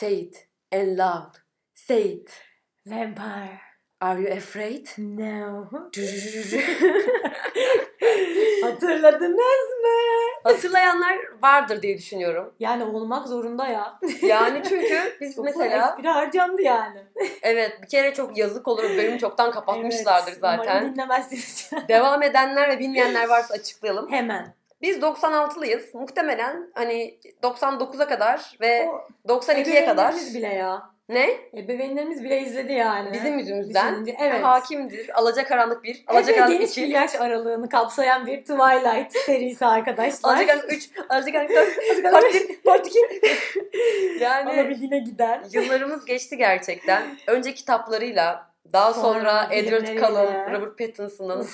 Say 0.00 0.20
it 0.20 0.48
and 0.72 0.96
loud. 0.98 1.34
Say 1.74 2.02
it. 2.02 2.30
Vampire. 2.86 3.60
Are 4.00 4.20
you 4.22 4.32
afraid? 4.32 4.86
No. 4.98 5.68
Hatırladınız 8.62 9.68
mı? 9.82 9.98
Hatırlayanlar 10.44 11.16
vardır 11.42 11.82
diye 11.82 11.98
düşünüyorum. 11.98 12.54
Yani 12.60 12.84
olmak 12.84 13.28
zorunda 13.28 13.66
ya. 13.66 13.98
Yani 14.22 14.62
çünkü 14.68 15.16
biz 15.20 15.34
Çok 15.36 15.44
mesela 15.44 15.88
espri 15.88 16.08
harcandı 16.08 16.62
yani. 16.62 16.98
evet 17.42 17.82
bir 17.82 17.88
kere 17.88 18.14
çok 18.14 18.38
yazık 18.38 18.68
olur 18.68 18.82
bölümü 18.82 19.18
çoktan 19.18 19.50
kapatmışlardır 19.50 20.30
Evet, 20.32 20.40
zaten. 20.40 20.62
Umarım 20.76 20.92
dinlemezsiniz. 20.94 21.70
Devam 21.88 22.22
edenler 22.22 22.68
ve 22.68 22.78
bilmeyenler 22.78 23.28
varsa 23.28 23.54
açıklayalım. 23.54 24.10
Hemen. 24.10 24.59
Biz 24.82 24.98
96'lıyız. 24.98 25.96
Muhtemelen 25.96 26.70
hani 26.74 27.18
99'a 27.42 28.08
kadar 28.08 28.56
ve 28.60 28.88
O 28.88 29.08
92'ye 29.28 29.84
kadar. 29.86 30.14
bile 30.34 30.48
ya. 30.48 30.90
Ne? 31.08 31.30
Ebeveynlerimiz 31.56 32.24
bile 32.24 32.40
izledi 32.40 32.72
yani. 32.72 33.12
Bizim 33.12 33.38
yüzümüzden. 33.38 33.92
Düşününce, 33.92 34.16
evet. 34.20 34.44
Hakimdir. 34.44 35.18
Alacakaranlık 35.18 35.84
1, 35.84 35.88
Evet, 35.88 36.04
Alacakaranlık 36.08 36.58
geniş 36.58 36.76
bir 36.76 36.82
2, 36.82 36.92
yaş 36.92 37.14
aralığını 37.14 37.68
kapsayan 37.68 38.26
bir 38.26 38.40
Twilight 38.40 39.12
serisi 39.12 39.66
arkadaşlar. 39.66 40.30
Alacakaranlık 40.30 40.72
3, 40.72 40.90
Alacakaranlık 41.08 41.56
4, 41.56 42.02
Part 42.12 42.34
1, 42.34 42.62
Part 42.62 42.86
2. 42.86 42.98
yani 44.20 44.50
Alabildiğine 44.50 44.98
giden. 44.98 45.44
yıllarımız 45.52 46.04
geçti 46.04 46.36
gerçekten. 46.36 47.02
Önce 47.26 47.54
kitaplarıyla, 47.54 48.50
daha 48.72 48.92
sonra, 48.94 49.02
Sonra 49.02 49.48
Edward. 49.52 49.86
Cullen, 49.86 50.52
Robert 50.52 50.78
Pattinson'ın, 50.78 51.46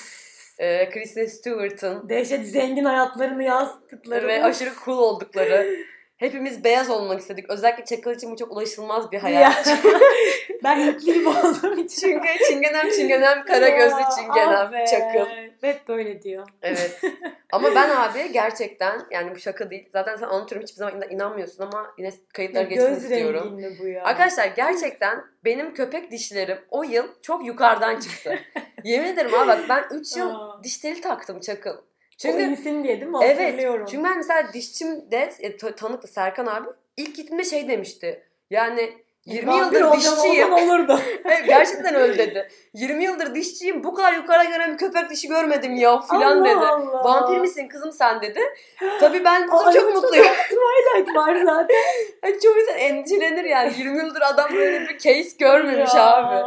e, 0.58 0.90
Kristen 0.90 1.26
Stewart'ın 1.26 2.08
Dehşet 2.08 2.46
zengin 2.46 2.84
hayatlarını 2.84 3.42
yansıttıkları. 3.42 4.28
ve 4.28 4.44
aşırı 4.44 4.70
cool 4.84 4.98
oldukları. 4.98 5.76
Hepimiz 6.16 6.64
beyaz 6.64 6.90
olmak 6.90 7.20
istedik. 7.20 7.50
Özellikle 7.50 7.84
Çakal 7.84 8.14
için 8.14 8.30
bu 8.30 8.36
çok 8.36 8.52
ulaşılmaz 8.52 9.12
bir 9.12 9.18
hayat. 9.18 9.66
Ya. 9.66 9.76
ben 10.64 10.76
Hintliyim 10.76 11.26
olduğum 11.26 11.78
için. 11.78 12.00
Çünkü 12.00 12.28
çingenem 12.48 12.90
çingenem, 12.90 13.44
kara 13.44 13.68
gözlü 13.68 14.02
çingenem, 14.16 14.48
ah 14.48 14.72
be. 14.72 14.84
çakıl. 14.90 15.26
Hep 15.60 15.88
böyle 15.88 16.22
diyor. 16.22 16.48
Evet. 16.62 17.00
Ama 17.52 17.74
ben 17.74 17.90
abi 17.90 18.32
gerçekten 18.32 19.00
yani 19.10 19.34
bu 19.34 19.38
şaka 19.38 19.70
değil. 19.70 19.88
Zaten 19.92 20.16
sen 20.16 20.26
anlatıyorum 20.26 20.66
hiçbir 20.66 20.78
zaman 20.78 20.96
inan- 20.96 21.10
inanmıyorsun 21.10 21.62
ama 21.62 21.94
yine 21.98 22.10
kayıtlar 22.34 22.62
geçsin 22.62 22.88
göz 22.88 23.02
istiyorum. 23.02 23.54
mi 23.54 23.76
bu 23.80 23.86
ya? 23.86 24.04
Arkadaşlar 24.04 24.46
gerçekten 24.46 25.24
benim 25.44 25.74
köpek 25.74 26.10
dişlerim 26.10 26.58
o 26.70 26.82
yıl 26.82 27.06
çok 27.22 27.46
yukarıdan 27.46 28.00
çıktı. 28.00 28.38
Yemin 28.84 29.08
ederim 29.08 29.34
abi 29.34 29.48
bak 29.48 29.60
ben 29.68 29.98
3 29.98 30.16
yıl 30.16 30.62
diş 30.62 30.78
teli 30.78 31.00
taktım 31.00 31.40
çakıl. 31.40 31.76
Çünkü 32.18 32.38
Çünkü 32.38 32.50
insin 32.50 32.84
diye 32.84 33.00
değil 33.00 33.12
mi? 33.12 33.18
evet 33.22 33.60
çünkü 33.90 34.04
ben 34.04 34.16
mesela 34.16 34.52
dişçim 34.52 35.10
de 35.10 35.30
e, 35.40 35.56
ta- 35.56 35.74
tanıklı 35.74 36.08
Serkan 36.08 36.46
abi 36.46 36.68
ilk 36.96 37.16
gittiğimde 37.16 37.44
şey 37.44 37.68
demişti. 37.68 38.22
Yani 38.50 38.92
20 39.24 39.46
Vampir 39.52 39.64
yıldır 39.64 39.80
olacağım 39.82 40.16
dişçiyim. 40.16 40.52
olurdu. 40.52 41.00
Gerçekten 41.46 41.94
öyle 41.94 42.18
dedi. 42.18 42.48
20 42.74 43.04
yıldır 43.04 43.34
dişçiyim. 43.34 43.84
Bu 43.84 43.94
kadar 43.94 44.12
yukarı 44.12 44.44
gelen 44.44 44.72
bir 44.72 44.78
köpek 44.78 45.10
dişi 45.10 45.28
görmedim 45.28 45.74
ya 45.74 46.00
filan 46.00 46.44
dedi. 46.44 46.54
Allah. 46.56 47.04
Vampir 47.04 47.38
misin 47.40 47.68
kızım 47.68 47.92
sen 47.92 48.22
dedi. 48.22 48.40
Tabii 49.00 49.24
ben 49.24 49.48
Aa, 49.48 49.72
çok 49.72 49.94
mutluyum. 49.94 50.26
Twilight 50.26 51.16
var 51.16 51.36
zaten. 51.44 51.76
Yani 52.24 52.40
Çoğu 52.40 52.58
insan 52.58 52.78
endişelenir 52.78 53.44
yani. 53.44 53.72
20 53.78 53.98
yıldır 53.98 54.20
adam 54.20 54.54
böyle 54.54 54.80
bir 54.80 54.98
case 54.98 55.36
görmemiş 55.38 55.94
abi. 55.94 56.44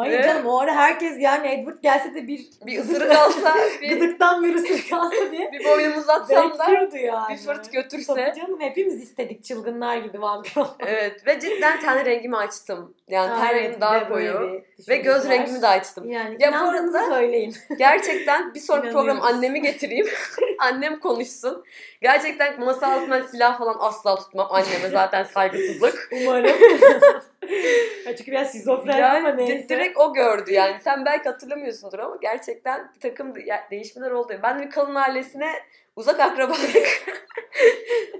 Hayır 0.00 0.18
Ve- 0.18 0.22
canım 0.22 0.46
o 0.46 0.58
ara 0.60 0.74
herkes 0.74 1.16
yani 1.18 1.48
Edward 1.48 1.82
gelse 1.82 2.14
de 2.14 2.26
bir 2.28 2.46
Bir 2.66 2.78
ısırık 2.80 3.10
alsa, 3.16 3.54
bir, 3.82 3.88
gıdıktan 4.00 4.44
bir 4.44 4.54
ısırık 4.54 4.92
alsa 4.92 5.32
diye 5.32 5.52
bir 5.52 5.64
boynumu 5.64 5.96
uzatsam 6.00 6.58
da 6.58 6.98
yani. 6.98 7.32
bir 7.32 7.36
fırt 7.38 7.64
Tabii 7.64 7.72
götürse. 7.74 8.34
canım 8.36 8.60
hepimiz 8.60 9.02
istedik 9.02 9.44
çılgınlar 9.44 9.96
gibi 9.96 10.20
vampir 10.22 10.56
olmak. 10.56 10.74
Evet 10.86 11.26
ve 11.26 11.40
cidden 11.40 11.80
ten 11.80 12.04
rengimi 12.04 12.36
açtım. 12.36 12.94
Yani 13.08 13.28
ten 13.40 13.46
Aa, 13.46 13.54
rengim 13.54 13.70
evet, 13.70 13.80
daha 13.80 14.08
koyu. 14.08 14.62
Ve 14.88 14.96
göz 14.96 15.14
düşüncemiz 15.16 15.26
var. 15.26 15.30
rengimi 15.46 15.62
de 15.62 15.66
açtım. 15.66 16.10
Yani 16.10 16.36
Ya 16.40 16.52
bu 16.52 16.56
arada- 16.56 17.08
söyleyin. 17.08 17.54
Gerçekten 17.78 18.54
bir 18.54 18.60
sonraki 18.60 18.92
program 18.92 19.22
annemi 19.22 19.62
getireyim. 19.62 20.06
Annem 20.58 21.00
konuşsun. 21.00 21.64
Gerçekten 22.02 22.60
masa 22.60 22.86
altından 22.94 23.22
silah 23.26 23.58
falan 23.58 23.76
asla 23.78 24.16
tutmam. 24.16 24.46
Anneme 24.50 24.88
zaten 24.92 25.24
saygısızlık. 25.24 26.08
Umarım. 26.22 26.56
ya 28.06 28.16
çünkü 28.16 28.30
biraz 28.30 28.52
şizofren 28.52 29.02
ama 29.16 29.28
Yani 29.28 29.36
neyse. 29.36 29.68
direkt 29.68 29.98
o 29.98 30.12
gördü 30.12 30.52
yani. 30.52 30.76
Sen 30.84 31.04
belki 31.04 31.28
hatırlamıyorsundur 31.28 31.98
ama 31.98 32.16
gerçekten 32.22 32.90
bir 32.94 33.00
takım 33.00 33.34
de- 33.34 33.64
değişmeler 33.70 34.10
oldu. 34.10 34.32
Ben 34.42 34.62
bir 34.62 34.70
kalın 34.70 34.94
ailesine 34.94 35.52
uzak 35.96 36.20
akrabalık. 36.20 37.04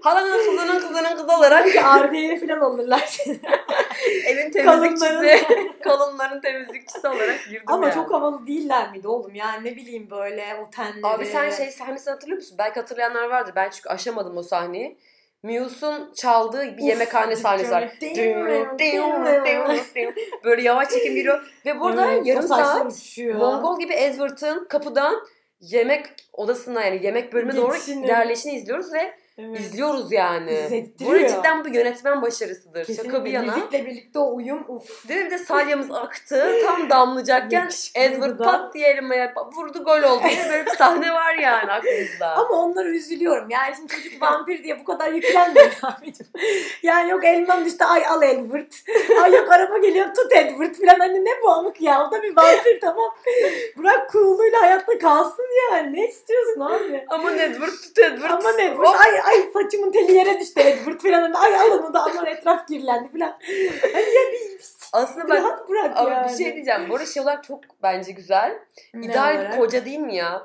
Halanın 0.01 0.39
kızının 0.39 0.81
kızının 0.81 1.17
kızı 1.17 1.37
olarak 1.37 1.77
Ardiye 1.85 2.41
falan 2.41 2.61
olurlar. 2.61 3.19
evin 4.27 4.51
temizlikçisi, 4.51 5.07
Kalınların. 5.07 5.73
kalınların 5.85 6.41
temizlikçisi 6.41 7.09
olarak 7.09 7.45
girdim 7.45 7.63
ama 7.67 7.85
yani. 7.87 7.95
çok 7.95 8.13
havalı 8.13 8.47
değiller 8.47 8.91
miydi 8.91 9.09
oğlum? 9.09 9.35
Yani 9.35 9.65
ne 9.65 9.77
bileyim 9.77 10.11
böyle 10.11 10.45
o 10.67 10.71
tenleri. 10.71 11.07
Abi 11.07 11.27
sen 11.27 11.51
şey 11.51 11.71
sahnesini 11.71 12.11
hatırlıyor 12.13 12.37
musun? 12.37 12.57
Belki 12.59 12.81
hatırlayanlar 12.81 13.31
vardır. 13.31 13.53
Ben 13.57 13.71
çünkü 13.71 13.89
aşamadım 13.89 14.37
o 14.37 14.43
sahneyi. 14.43 14.97
Muse'un 15.43 16.13
çaldığı 16.13 16.77
bir 16.77 16.83
yemekhane 16.83 17.37
sahnesi 17.37 17.71
var. 17.71 17.93
Böyle 20.45 20.63
yavaş 20.63 20.89
çekim 20.91 21.15
giriyor. 21.15 21.43
Ve 21.67 21.81
burada 21.81 22.13
Evet, 22.13 22.27
yarım 22.27 22.43
saat. 22.49 22.85
Mongol 23.39 23.79
gibi 23.79 23.93
Edward'ın 23.93 24.65
kapıdan 24.69 25.15
yemek 25.61 26.07
odasına 26.33 26.85
yani 26.85 27.07
yemek 27.07 27.33
bölümüne 27.33 27.57
doğru 27.57 27.77
ilerleyişini 28.05 28.53
izliyoruz 28.53 28.93
ve 28.93 29.15
Evet. 29.39 29.61
izliyoruz 29.61 30.13
yani. 30.13 30.53
İzlettiriyor. 30.53 31.15
Burada 31.21 31.29
cidden 31.29 31.65
bu 31.65 31.69
yönetmen 31.69 32.23
başarısıdır. 32.23 32.81
Şaka 32.85 32.87
Kesinlikle 32.87 33.25
bir 33.25 33.31
yana. 33.31 33.55
müzikle 33.57 33.87
birlikte 33.87 34.19
o 34.19 34.35
uyum 34.37 34.65
uf. 34.69 35.09
Değil 35.09 35.21
mi? 35.21 35.27
Bir 35.27 35.31
de 35.31 35.39
salyamız 35.39 35.91
aktı. 35.91 36.53
Tam 36.67 36.91
damlayacakken 36.91 37.61
Yakışıklı 37.61 38.01
Edward 38.01 38.39
da. 38.39 38.45
pat 38.45 38.75
diye 38.75 38.89
elime 38.89 39.35
vurdu 39.57 39.85
gol 39.85 40.03
oldu 40.03 40.23
diye 40.31 40.49
böyle 40.51 40.67
bir 40.67 40.71
sahne 40.71 41.13
var 41.13 41.35
yani 41.35 41.73
aklımızda. 41.73 42.27
Ama 42.37 42.49
onlara 42.63 42.89
üzülüyorum. 42.89 43.51
Yani 43.51 43.75
şimdi 43.77 43.93
çocuk 43.93 44.23
vampir 44.23 44.65
diye 44.65 44.81
bu 44.81 44.85
kadar 44.85 45.13
yüklenmiyor 45.13 45.71
abicim. 45.83 46.27
Yani 46.83 47.11
yok 47.11 47.25
elmam 47.25 47.65
düştü 47.65 47.85
ay 47.85 48.07
al 48.07 48.23
Edward. 48.23 48.73
Ay 49.23 49.33
yok 49.35 49.53
araba 49.53 49.79
geliyor 49.79 50.07
tut 50.15 50.33
Edward 50.33 50.75
falan. 50.75 50.99
Hani 50.99 51.25
ne 51.25 51.31
bu 51.43 51.51
amık 51.51 51.81
ya 51.81 52.07
o 52.09 52.13
da 52.13 52.23
bir 52.23 52.37
vampir 52.37 52.81
tamam. 52.81 53.15
Bırak 53.79 54.13
cool'uyla 54.13 54.63
hayatta 54.63 54.99
kalsın 54.99 55.47
yani. 55.71 55.93
Ne 55.97 56.09
istiyorsun 56.09 56.61
abi? 56.61 57.05
Aman 57.09 57.39
Edward 57.39 57.71
tut 57.71 57.99
Edward. 57.99 58.31
Aman 58.31 58.59
Edward 58.59 58.87
Hop. 58.87 58.97
ay 59.07 59.21
ay 59.31 59.51
saçımın 59.53 59.93
teli 59.93 60.13
yere 60.13 60.41
düştü 60.41 60.61
Edward 60.61 61.01
falan. 61.01 61.23
Hani, 61.23 61.37
Ay 61.39 61.57
al 61.57 61.79
onu 61.79 61.95
da 61.95 62.03
aman 62.05 62.27
etraf 62.27 62.69
kirlendi 62.69 63.13
falan. 63.13 63.39
Hani 63.93 64.15
ya 64.15 64.33
bir 64.33 64.61
Aslında 64.93 65.29
bak 65.29 65.37
rahat 65.37 65.69
bırak 65.69 65.97
ama 65.97 66.11
yani. 66.11 66.33
bir 66.33 66.45
şey 66.45 66.55
diyeceğim. 66.55 66.81
Bu 66.89 66.95
arada 66.95 67.07
şey 67.07 67.23
olarak 67.23 67.45
çok 67.45 67.61
bence 67.83 68.13
güzel. 68.13 68.59
İdeal 68.95 69.51
bir 69.51 69.57
koca 69.57 69.85
değil 69.85 69.99
mi 69.99 70.17
ya? 70.17 70.43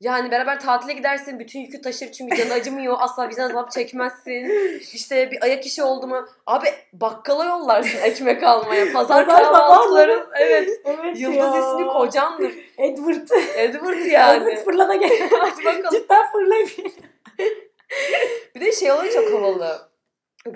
Yani 0.00 0.30
beraber 0.30 0.60
tatile 0.60 0.92
gidersin, 0.92 1.38
bütün 1.38 1.60
yükü 1.60 1.82
taşır 1.82 2.12
çünkü 2.12 2.36
canı 2.36 2.52
acımıyor, 2.52 2.96
asla 3.00 3.30
bizden 3.30 3.50
azap 3.50 3.70
çekmezsin. 3.70 4.50
İşte 4.92 5.30
bir 5.30 5.42
ayak 5.42 5.66
işi 5.66 5.82
oldu 5.82 6.06
mu, 6.06 6.28
abi 6.46 6.66
bakkala 6.92 7.44
yollarsın 7.44 7.98
ekmek 8.02 8.42
almaya, 8.42 8.92
pazar 8.92 9.26
Pazar 9.26 9.44
kahvaltıları, 9.44 10.26
evet. 10.40 10.68
Evet 10.84 11.20
Yıldız 11.20 11.36
ya. 11.36 11.58
ismi 11.60 11.86
kocandır. 11.86 12.54
Edward. 12.78 13.28
Edward 13.56 14.04
yani. 14.04 14.36
Edward 14.36 14.64
fırlana 14.64 14.94
gel. 14.94 15.10
Hadi 15.30 15.64
bakalım. 15.64 15.90
Cidden 15.90 16.32
fırlayıp. 16.32 16.70
Bir 18.54 18.60
de 18.60 18.72
şey 18.72 18.92
oluyor 18.92 19.12
çok 19.12 19.32
havalı. 19.32 19.88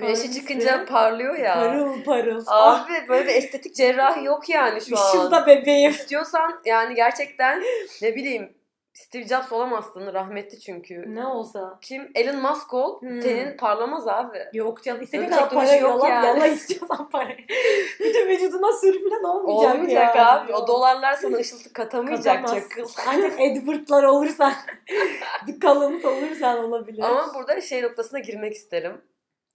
Hangisi? 0.01 0.35
çıkınca 0.35 0.85
parlıyor 0.85 1.35
ya. 1.39 1.55
Parıl 1.55 2.03
parıl. 2.05 2.45
Ah, 2.47 2.87
Abi 2.87 3.09
böyle 3.09 3.29
bir 3.29 3.35
estetik 3.35 3.75
cerrahi 3.75 4.25
yok 4.25 4.49
yani 4.49 4.81
şu 4.81 4.99
an. 4.99 5.09
ışılda 5.09 5.47
bebeğim. 5.47 5.91
İstiyorsan 5.91 6.61
yani 6.65 6.95
gerçekten 6.95 7.63
ne 8.03 8.15
bileyim 8.15 8.55
Steve 8.95 9.27
Jobs 9.27 9.53
olamazsın 9.53 10.15
rahmetli 10.15 10.61
çünkü. 10.61 11.15
Ne 11.15 11.27
olsa. 11.27 11.79
Kim? 11.81 12.11
Elon 12.15 12.37
Musk 12.43 12.75
ol. 12.75 13.01
Hmm. 13.01 13.21
Tenin 13.21 13.57
parlamaz 13.57 14.09
abi. 14.09 14.39
Yok 14.53 14.83
canım 14.83 15.03
istediğin 15.03 15.31
kadar 15.31 15.49
türlü 15.51 15.61
para 15.61 15.73
yok 15.75 15.91
yolla, 15.91 16.09
yani. 16.09 16.27
yalla 16.27 16.47
istiyorsan 16.47 17.09
parayı. 17.09 17.37
Bütün 18.01 18.29
vücuduna 18.29 18.73
sür 18.73 19.11
falan 19.11 19.25
olmayacak, 19.25 19.75
Olmayacak 19.75 20.17
yani. 20.17 20.29
abi. 20.29 20.55
O 20.55 20.67
dolarlar 20.67 21.15
sana 21.15 21.37
ışıltı 21.37 21.73
katamayacak 21.73 22.25
Katamaz. 22.47 22.63
çakıl. 22.69 22.89
Ancak 23.09 23.41
Edward'lar 23.41 24.03
olursan, 24.05 24.53
bir 25.47 25.61
kalınız 25.61 26.05
olursan 26.05 26.65
olabilir. 26.65 27.03
Ama 27.03 27.35
burada 27.35 27.61
şey 27.61 27.83
noktasına 27.83 28.19
girmek 28.19 28.53
isterim. 28.55 29.01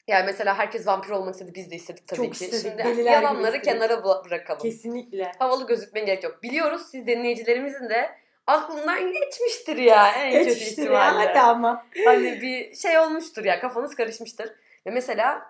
Yani 0.07 0.25
mesela 0.25 0.57
herkes 0.57 0.87
vampir 0.87 1.09
olmak 1.09 1.33
istedi. 1.33 1.51
Biz 1.55 1.71
de 1.71 1.75
istedik 1.75 2.07
tabii 2.07 2.17
Çok 2.17 2.33
ki. 2.33 2.45
istedik, 2.45 2.81
Şimdi 2.85 3.01
yalanları 3.01 3.61
kenara 3.61 3.93
bı- 3.93 4.25
bırakalım. 4.25 4.61
Kesinlikle. 4.61 5.31
Havalı 5.39 5.67
gözükmeye 5.67 6.05
gerek 6.05 6.23
yok. 6.23 6.43
Biliyoruz 6.43 6.81
siz 6.91 7.07
dinleyicilerimizin 7.07 7.89
de 7.89 8.09
aklından 8.47 9.11
geçmiştir 9.13 9.77
ya 9.77 10.11
en 10.11 10.31
kötü 10.31 10.45
Geçmiştir 10.45 10.77
ya 10.77 10.83
ihtimalle. 11.09 11.27
hadi 11.27 11.39
ama. 11.39 11.85
hani 12.05 12.41
bir 12.41 12.75
şey 12.75 12.99
olmuştur 12.99 13.45
ya 13.45 13.59
kafanız 13.59 13.95
karışmıştır. 13.95 14.47
Ve 14.85 14.91
mesela 14.91 15.41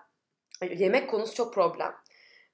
e, 0.62 0.66
yemek 0.74 1.10
konusu 1.10 1.34
çok 1.34 1.54
problem. 1.54 1.92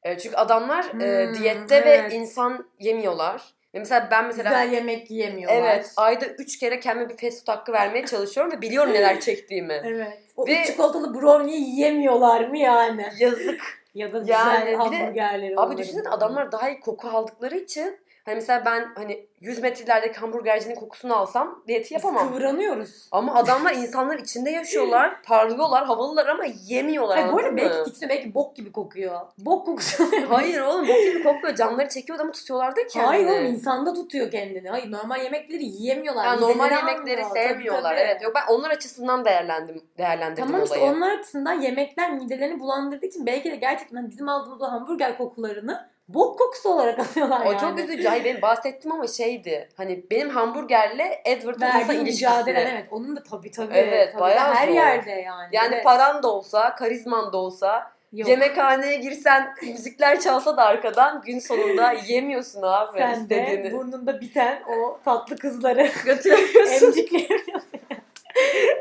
E, 0.03 0.19
Çünkü 0.19 0.37
adamlar 0.37 0.85
e, 0.85 1.27
Hmm, 1.27 1.35
diyette 1.35 1.77
evet. 1.77 2.13
ve 2.13 2.17
insan 2.17 2.71
yemiyorlar. 2.79 3.43
Ve 3.75 3.79
mesela 3.79 4.09
ben 4.11 4.27
mesela 4.27 4.49
Güzel 4.51 4.73
yemek 4.73 5.11
yiyemiyorlar. 5.11 5.63
evet 5.75 5.93
ayda 5.97 6.27
3 6.27 6.59
kere 6.59 6.81
kendime 6.81 7.09
bir 7.09 7.17
fast 7.17 7.47
food 7.47 7.57
hakkı 7.57 7.73
vermeye 7.73 8.07
çalışıyorum 8.07 8.53
ve 8.53 8.63
biliyorum 8.63 8.93
neler 8.95 9.21
çektiğimi. 9.21 9.81
Evet. 9.85 10.19
O 10.37 10.47
Ve- 10.47 10.65
çikolatalı 10.67 11.15
brownie 11.15 11.57
yiyemiyorlar 11.57 12.41
mı 12.49 12.59
yani? 12.59 13.07
Yazık. 13.19 13.85
Ya 13.95 14.13
da 14.13 14.17
Yani 14.27 14.27
güzel 14.27 14.67
de- 14.67 14.77
hamburgerleri 14.77 15.55
Abi 15.57 15.77
düşünsene 15.79 16.09
adamlar 16.09 16.53
daha 16.53 16.71
iyi 16.71 16.81
koku 16.81 17.09
aldıkları 17.09 17.57
için 17.57 17.99
hani 18.25 18.35
mesela 18.35 18.65
ben 18.65 18.89
hani 18.95 19.27
100 19.41 19.59
metrelerdeki 19.63 20.19
hamburgercinin 20.19 20.75
kokusunu 20.75 21.17
alsam 21.17 21.63
diyeti 21.69 21.85
Biz 21.85 21.93
yapamam. 21.93 22.33
kıvranıyoruz. 22.33 23.09
Ama 23.13 23.35
adamlar 23.35 23.73
insanlar 23.73 24.19
içinde 24.19 24.51
yaşıyorlar, 24.51 25.23
parlıyorlar, 25.27 25.85
havalılar 25.85 26.27
ama 26.27 26.45
yemiyorlar 26.67 27.19
Hayır, 27.19 27.33
bu 27.33 27.39
arada 27.39 27.57
belki 27.57 27.85
tiksinme 27.85 28.15
belki 28.15 28.35
bok 28.35 28.57
gibi 28.57 28.73
kokuyor. 28.73 29.21
Bok 29.39 29.67
kokusu. 29.67 30.05
Hayır 30.29 30.61
oğlum 30.61 30.89
bok 30.89 30.97
gibi 31.05 31.23
kokmuyor. 31.23 31.55
Canları 31.57 31.89
çekiyor 31.89 32.17
adamı 32.17 32.33
tutuyorlar 32.33 32.77
da 32.77 32.87
kendini. 32.87 33.07
Hayır 33.07 33.27
oğlum 33.27 33.45
insanda 33.45 33.95
tutuyor 33.95 34.31
kendini. 34.31 34.69
Hayır 34.71 34.93
normal 34.93 35.23
yemekleri 35.25 35.65
yiyemiyorlar. 35.65 36.25
Yani 36.25 36.41
normal 36.41 36.71
yemekleri 36.71 37.25
almıyor. 37.25 37.47
sevmiyorlar. 37.49 37.83
Tabii, 37.83 37.97
tabii. 38.01 38.11
Evet. 38.11 38.23
Yok 38.23 38.33
ben 38.35 38.55
onlar 38.55 38.71
açısından 38.71 39.25
değerlendim, 39.25 39.83
değerlendirdim 39.99 40.45
Tamam 40.47 40.63
işte 40.65 40.79
olayı. 40.79 40.93
onlar 40.93 41.19
açısından 41.19 41.61
yemekler 41.61 42.13
midelerini 42.13 42.61
bulandırdığı 42.61 43.07
için 43.07 43.27
belki 43.27 43.51
de 43.51 43.57
gerçekten 43.57 44.11
bizim 44.11 44.29
aldığımız 44.29 44.63
o 44.63 44.65
hamburger 44.73 45.19
kokularını 45.19 45.94
bok 46.09 46.39
kokusu 46.39 46.69
olarak 46.69 46.99
alıyorlar 47.17 47.47
O 47.47 47.53
yani. 47.53 47.61
çok 47.61 47.79
üzücü. 47.79 48.09
Hayır 48.09 48.25
benim 48.25 48.43
bahsettim 48.43 48.93
ama 48.93 49.07
şeydi. 49.07 49.69
Hani 49.77 50.05
benim 50.11 50.29
hamburgerle 50.29 51.23
Verdiği 51.27 51.97
ilişkisi. 51.97 52.03
mücadele 52.03 52.61
evet. 52.61 52.87
Onun 52.91 53.17
da 53.17 53.23
tabii 53.23 53.51
tabii. 53.51 53.75
Evet, 53.75 54.13
tabii 54.13 54.21
bayağı 54.21 54.51
de 54.51 54.59
her 54.59 54.67
zor. 54.69 54.75
yerde 54.75 55.11
yani. 55.11 55.49
Yani 55.53 55.75
Evet. 55.75 55.85
paran 55.85 56.23
da 56.23 56.29
olsa, 56.33 56.75
karizman 56.75 57.33
da 57.33 57.37
olsa, 57.37 57.93
Yok. 58.13 58.29
yemekhaneye 58.29 58.97
girsen, 58.97 59.55
müzikler 59.63 60.21
çalsa 60.21 60.57
da 60.57 60.65
arkadan 60.65 61.23
gün 61.27 61.39
sonunda 61.39 61.93
yemiyorsun 62.07 62.63
abi 62.63 62.99
Sen 62.99 63.15
de 63.17 63.21
istediğini. 63.43 63.73
burnunda 63.73 64.21
biten 64.21 64.63
o 64.69 64.99
tatlı 65.05 65.37
kızları 65.37 65.91
Götüremiyorsun. 66.05 66.87
emcikleyemiyorsun. 66.87 67.81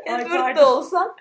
Ay, 0.10 0.22
Edward 0.22 0.58
da 0.58 0.76
olsan. 0.76 1.16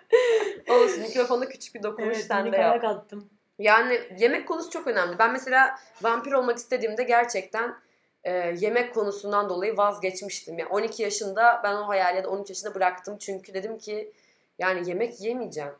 Olsun 0.70 1.00
mikrofona 1.02 1.44
küçük 1.48 1.74
bir 1.74 1.82
dokunuş 1.82 2.16
Evet, 2.16 2.26
sen 2.28 2.42
minik 2.42 2.52
de 2.58 2.60
yap. 2.62 2.70
ayak 2.72 2.84
attım. 2.84 3.30
Yani 3.58 4.00
yemek 4.18 4.48
konusu 4.48 4.70
çok 4.70 4.86
önemli. 4.86 5.18
Ben 5.18 5.32
mesela 5.32 5.78
vampir 6.02 6.32
olmak 6.32 6.58
istediğimde 6.58 7.02
gerçekten 7.02 7.74
e, 8.24 8.32
yemek 8.58 8.94
konusundan 8.94 9.48
dolayı 9.48 9.76
vazgeçmiştim. 9.76 10.58
Yani 10.58 10.70
12 10.70 11.02
yaşında 11.02 11.60
ben 11.64 11.74
o 11.74 11.88
hayali 11.88 12.16
ya 12.16 12.24
da 12.24 12.30
13 12.30 12.48
yaşında 12.48 12.74
bıraktım. 12.74 13.18
Çünkü 13.18 13.54
dedim 13.54 13.78
ki 13.78 14.12
yani 14.58 14.88
yemek 14.88 15.20
yemeyeceğim. 15.20 15.72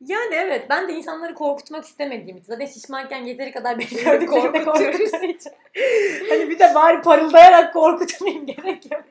Yani 0.00 0.34
evet 0.34 0.66
ben 0.70 0.88
de 0.88 0.92
insanları 0.92 1.34
korkutmak 1.34 1.84
istemediğim 1.84 2.36
için. 2.36 2.46
Zaten 2.52 2.66
şişmanken 2.66 3.24
yeteri 3.24 3.52
kadar 3.52 3.78
beni 3.78 3.88
gördüklerinde 4.04 4.64
Korkutuyoruz. 4.64 5.10
hani 6.30 6.50
bir 6.50 6.58
de 6.58 6.72
bari 6.74 7.02
parıldayarak 7.02 7.72
korkutmayayım 7.74 8.46
gerek 8.46 8.92
yok. 8.92 9.02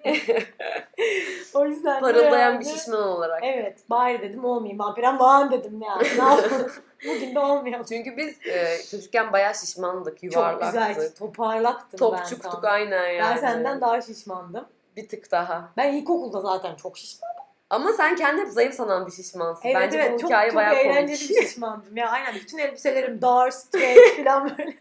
o 1.54 1.66
yüzden 1.66 1.96
de 1.96 2.00
Parıldayan 2.00 2.52
yani- 2.52 2.60
bir 2.60 2.66
şişman 2.66 3.08
olarak. 3.08 3.40
Evet 3.44 3.80
bari 3.90 4.22
dedim 4.22 4.46
olmayayım 4.46 4.80
vampir 4.80 5.04
aman 5.04 5.52
dedim 5.52 5.82
yani. 5.82 6.04
Ne 6.04 6.24
yapalım? 6.24 6.72
Bugün 7.08 7.36
de 7.36 7.40
olmuyor. 7.40 7.86
Çünkü 7.90 8.18
biz 8.18 8.48
e, 8.48 8.78
çocukken 8.92 9.34
bayağı 9.34 9.56
şişmandık, 9.56 10.14
Çok 10.16 10.24
yuvarlaktık. 10.24 10.68
güzel 10.96 11.16
toparlaktım 11.16 11.98
Topçuktuk 12.00 12.64
ben. 12.64 12.68
aynen 12.70 13.10
yani. 13.10 13.36
Ben 13.36 13.38
senden 13.38 13.82
daha 13.82 14.02
şişmandım. 14.02 14.66
Bir 14.96 15.08
tık 15.08 15.32
daha. 15.32 15.70
Ben 15.78 15.94
ilkokulda 15.94 16.42
zaten 16.42 16.76
çok 16.76 16.98
şişmandım. 16.98 17.35
Ama 17.75 17.94
sen 17.94 18.16
kendi 18.16 18.42
hep 18.42 18.48
zayıf 18.50 18.74
sanan 18.74 19.07
bir 19.07 19.12
şişmansın. 19.12 19.62
Evet 19.68 19.75
Bence 19.81 19.98
evet 19.98 20.13
bu 20.13 20.18
çok, 20.19 20.30
hikaye 20.30 20.50
çok 20.50 20.56
bayağı 20.56 20.75
eğlenceli 20.75 21.18
komik. 21.27 21.30
bir 21.30 21.42
şişmandım. 21.48 21.98
Ya 21.98 22.10
aynen 22.10 22.36
bütün 22.36 22.57
elbiselerim 22.57 23.22
dar, 23.22 23.51
straight 23.51 24.18
falan 24.25 24.51
böyle. 24.57 24.74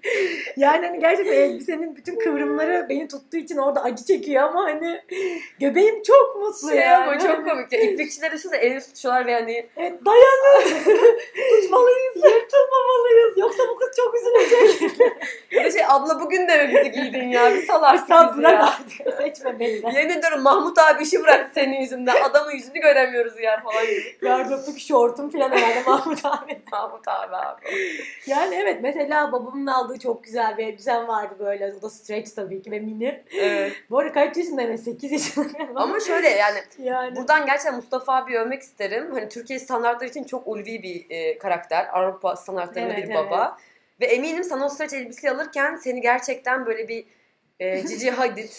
Yani 0.57 0.87
hani 0.87 1.01
gerçekten 1.01 1.33
elbisenin 1.33 1.97
bütün 1.97 2.19
kıvrımları 2.19 2.87
beni 2.91 3.09
tuttuğu 3.09 3.37
için 3.37 3.57
orada 3.57 3.83
acı 3.83 4.05
çekiyor 4.05 4.43
ama 4.43 4.63
hani 4.65 5.01
göbeğim 5.61 6.03
çok 6.03 6.37
mutlu 6.37 6.69
Şey 6.69 6.79
yani. 6.79 7.05
ama 7.05 7.19
çok 7.19 7.29
Hani, 7.31 7.45
komik. 7.49 7.73
Ya, 7.73 7.81
İplikçiler 7.81 8.33
düşünsene 8.33 8.61
elini 8.61 8.81
tutuyorlar 8.81 9.27
ve 9.27 9.35
hani 9.35 9.67
Evet 9.77 9.93
dayanın. 10.07 10.65
Tutmalıyız. 11.63 12.15
Tutmamalıyız. 12.51 13.37
Yoksa 13.39 13.63
bu 13.69 13.77
kız 13.79 13.89
çok 13.97 14.15
üzülecek. 14.15 14.99
bir 15.53 15.65
de 15.65 15.71
şey 15.73 15.83
abla 15.89 16.21
bugün 16.21 16.49
de 16.49 16.67
mi 16.67 16.75
bizi 16.75 16.91
giydin 16.93 17.29
ya? 17.29 17.55
Bir 17.55 17.67
salarsın 17.67 18.17
bizi 18.39 18.43
ya. 18.43 18.79
Seçme 19.19 19.61
beni. 19.61 19.83
de. 19.83 19.87
Yemin 19.99 20.11
ediyorum 20.19 20.41
Mahmut 20.43 20.79
abi 20.79 21.03
işi 21.03 21.23
bıraktı 21.23 21.51
senin 21.55 21.81
yüzünden. 21.81 22.17
Adamın 22.23 22.51
yüzünü 22.53 22.81
göremiyoruz 22.85 23.41
ya 23.41 23.63
falan 23.63 23.87
gibi. 23.87 24.19
Gardıroptaki 24.21 24.87
şortum 24.87 25.31
falan 25.31 25.51
herhalde 25.51 25.83
Mahmut 25.87 26.25
abi. 26.25 26.59
Mahmut 26.73 27.09
abi 27.09 27.37
abi. 27.37 27.61
Yani 28.27 28.55
evet 28.55 28.79
mesela 28.83 29.33
babamın 29.33 29.67
aldığı 29.67 29.99
çok 29.99 30.25
güzel 30.25 30.59
bir 30.59 30.67
elbisem 30.67 31.09
vardı 31.09 31.35
böyle. 31.39 31.75
O 31.79 31.83
da 31.83 31.91
stretch 31.91 32.31
tabii 32.37 32.63
ki 32.63 32.71
ve 32.71 32.81
mini. 32.81 33.23
Evet. 33.39 33.73
Bu 33.91 33.99
arada 33.99 34.13
kaç 34.13 34.37
yaşındayım? 34.37 34.79
8 34.79 35.13
yaşındayım. 35.13 35.77
Ama 35.77 36.01
şöyle 36.01 36.29
yani 36.29 36.59
yani. 36.79 37.17
buradan 37.17 37.47
gerçekten 37.47 37.75
Mustafa 37.77 38.17
abi 38.17 38.39
övmek 38.39 38.63
isterim. 38.63 39.11
Hani 39.13 39.29
Türkiye 39.29 39.59
standartları 39.59 40.11
için 40.11 40.25
çok 40.25 40.49
ulvi 40.49 40.83
bir 40.83 41.07
e, 41.11 41.39
karakter. 41.39 41.87
Avrupa 41.93 42.37
standartlarında 42.37 42.95
Evet, 42.95 43.09
bir 43.09 43.15
baba. 43.15 43.59
Ve 44.01 44.07
eminim 44.07 44.45
sana 44.45 44.67
o 44.67 44.69
streç 44.69 44.93
elbise 44.93 45.31
alırken 45.31 45.77
seni 45.77 46.01
gerçekten 46.01 46.67
böyle 46.67 46.89
bir 46.89 47.05
e, 47.61 47.87
Cici 47.89 48.11
Hadid 48.11 48.51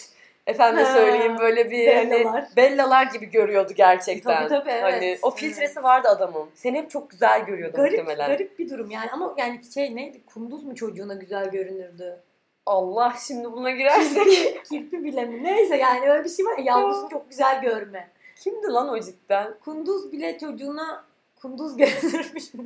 efendim 0.47 0.86
söyleyeyim 0.86 1.38
böyle 1.39 1.71
bir 1.71 1.88
Bellalar. 1.88 2.25
hani 2.25 2.45
bellalar 2.56 3.06
gibi 3.06 3.25
görüyordu 3.25 3.74
gerçekten. 3.75 4.38
Tabii 4.47 4.50
tabii 4.50 4.69
evet. 4.71 4.83
Hani 4.83 5.18
o 5.21 5.31
filtresi 5.31 5.83
vardı 5.83 6.07
adamın. 6.07 6.50
Seni 6.56 6.77
hep 6.77 6.89
çok 6.89 7.09
güzel 7.09 7.45
görüyordu 7.45 7.77
Garip, 7.77 8.00
muhtemelen. 8.00 8.27
garip 8.27 8.59
bir 8.59 8.69
durum 8.69 8.92
yani 8.92 9.12
ama 9.12 9.33
yani 9.38 9.62
şey 9.74 9.95
neydi 9.95 10.25
kunduz 10.25 10.63
mu 10.63 10.75
çocuğuna 10.75 11.13
güzel 11.13 11.50
görünürdü. 11.51 12.24
Allah 12.65 13.15
şimdi 13.27 13.51
buna 13.51 13.71
girersek. 13.71 14.65
Kirpi 14.69 15.03
bile 15.03 15.25
mi? 15.25 15.44
Neyse 15.44 15.77
yani 15.77 16.09
öyle 16.12 16.24
bir 16.24 16.30
şey 16.30 16.45
var 16.45 16.57
ya 16.57 16.63
yavrusunu 16.63 17.09
çok 17.09 17.30
güzel 17.30 17.62
görme. 17.62 18.09
Kimdi 18.39 18.68
lan 18.68 18.89
o 18.89 19.00
cidden? 19.00 19.53
Kunduz 19.65 20.12
bile 20.12 20.38
çocuğuna 20.38 21.05
kunduz 21.41 21.75
mü 21.77 21.85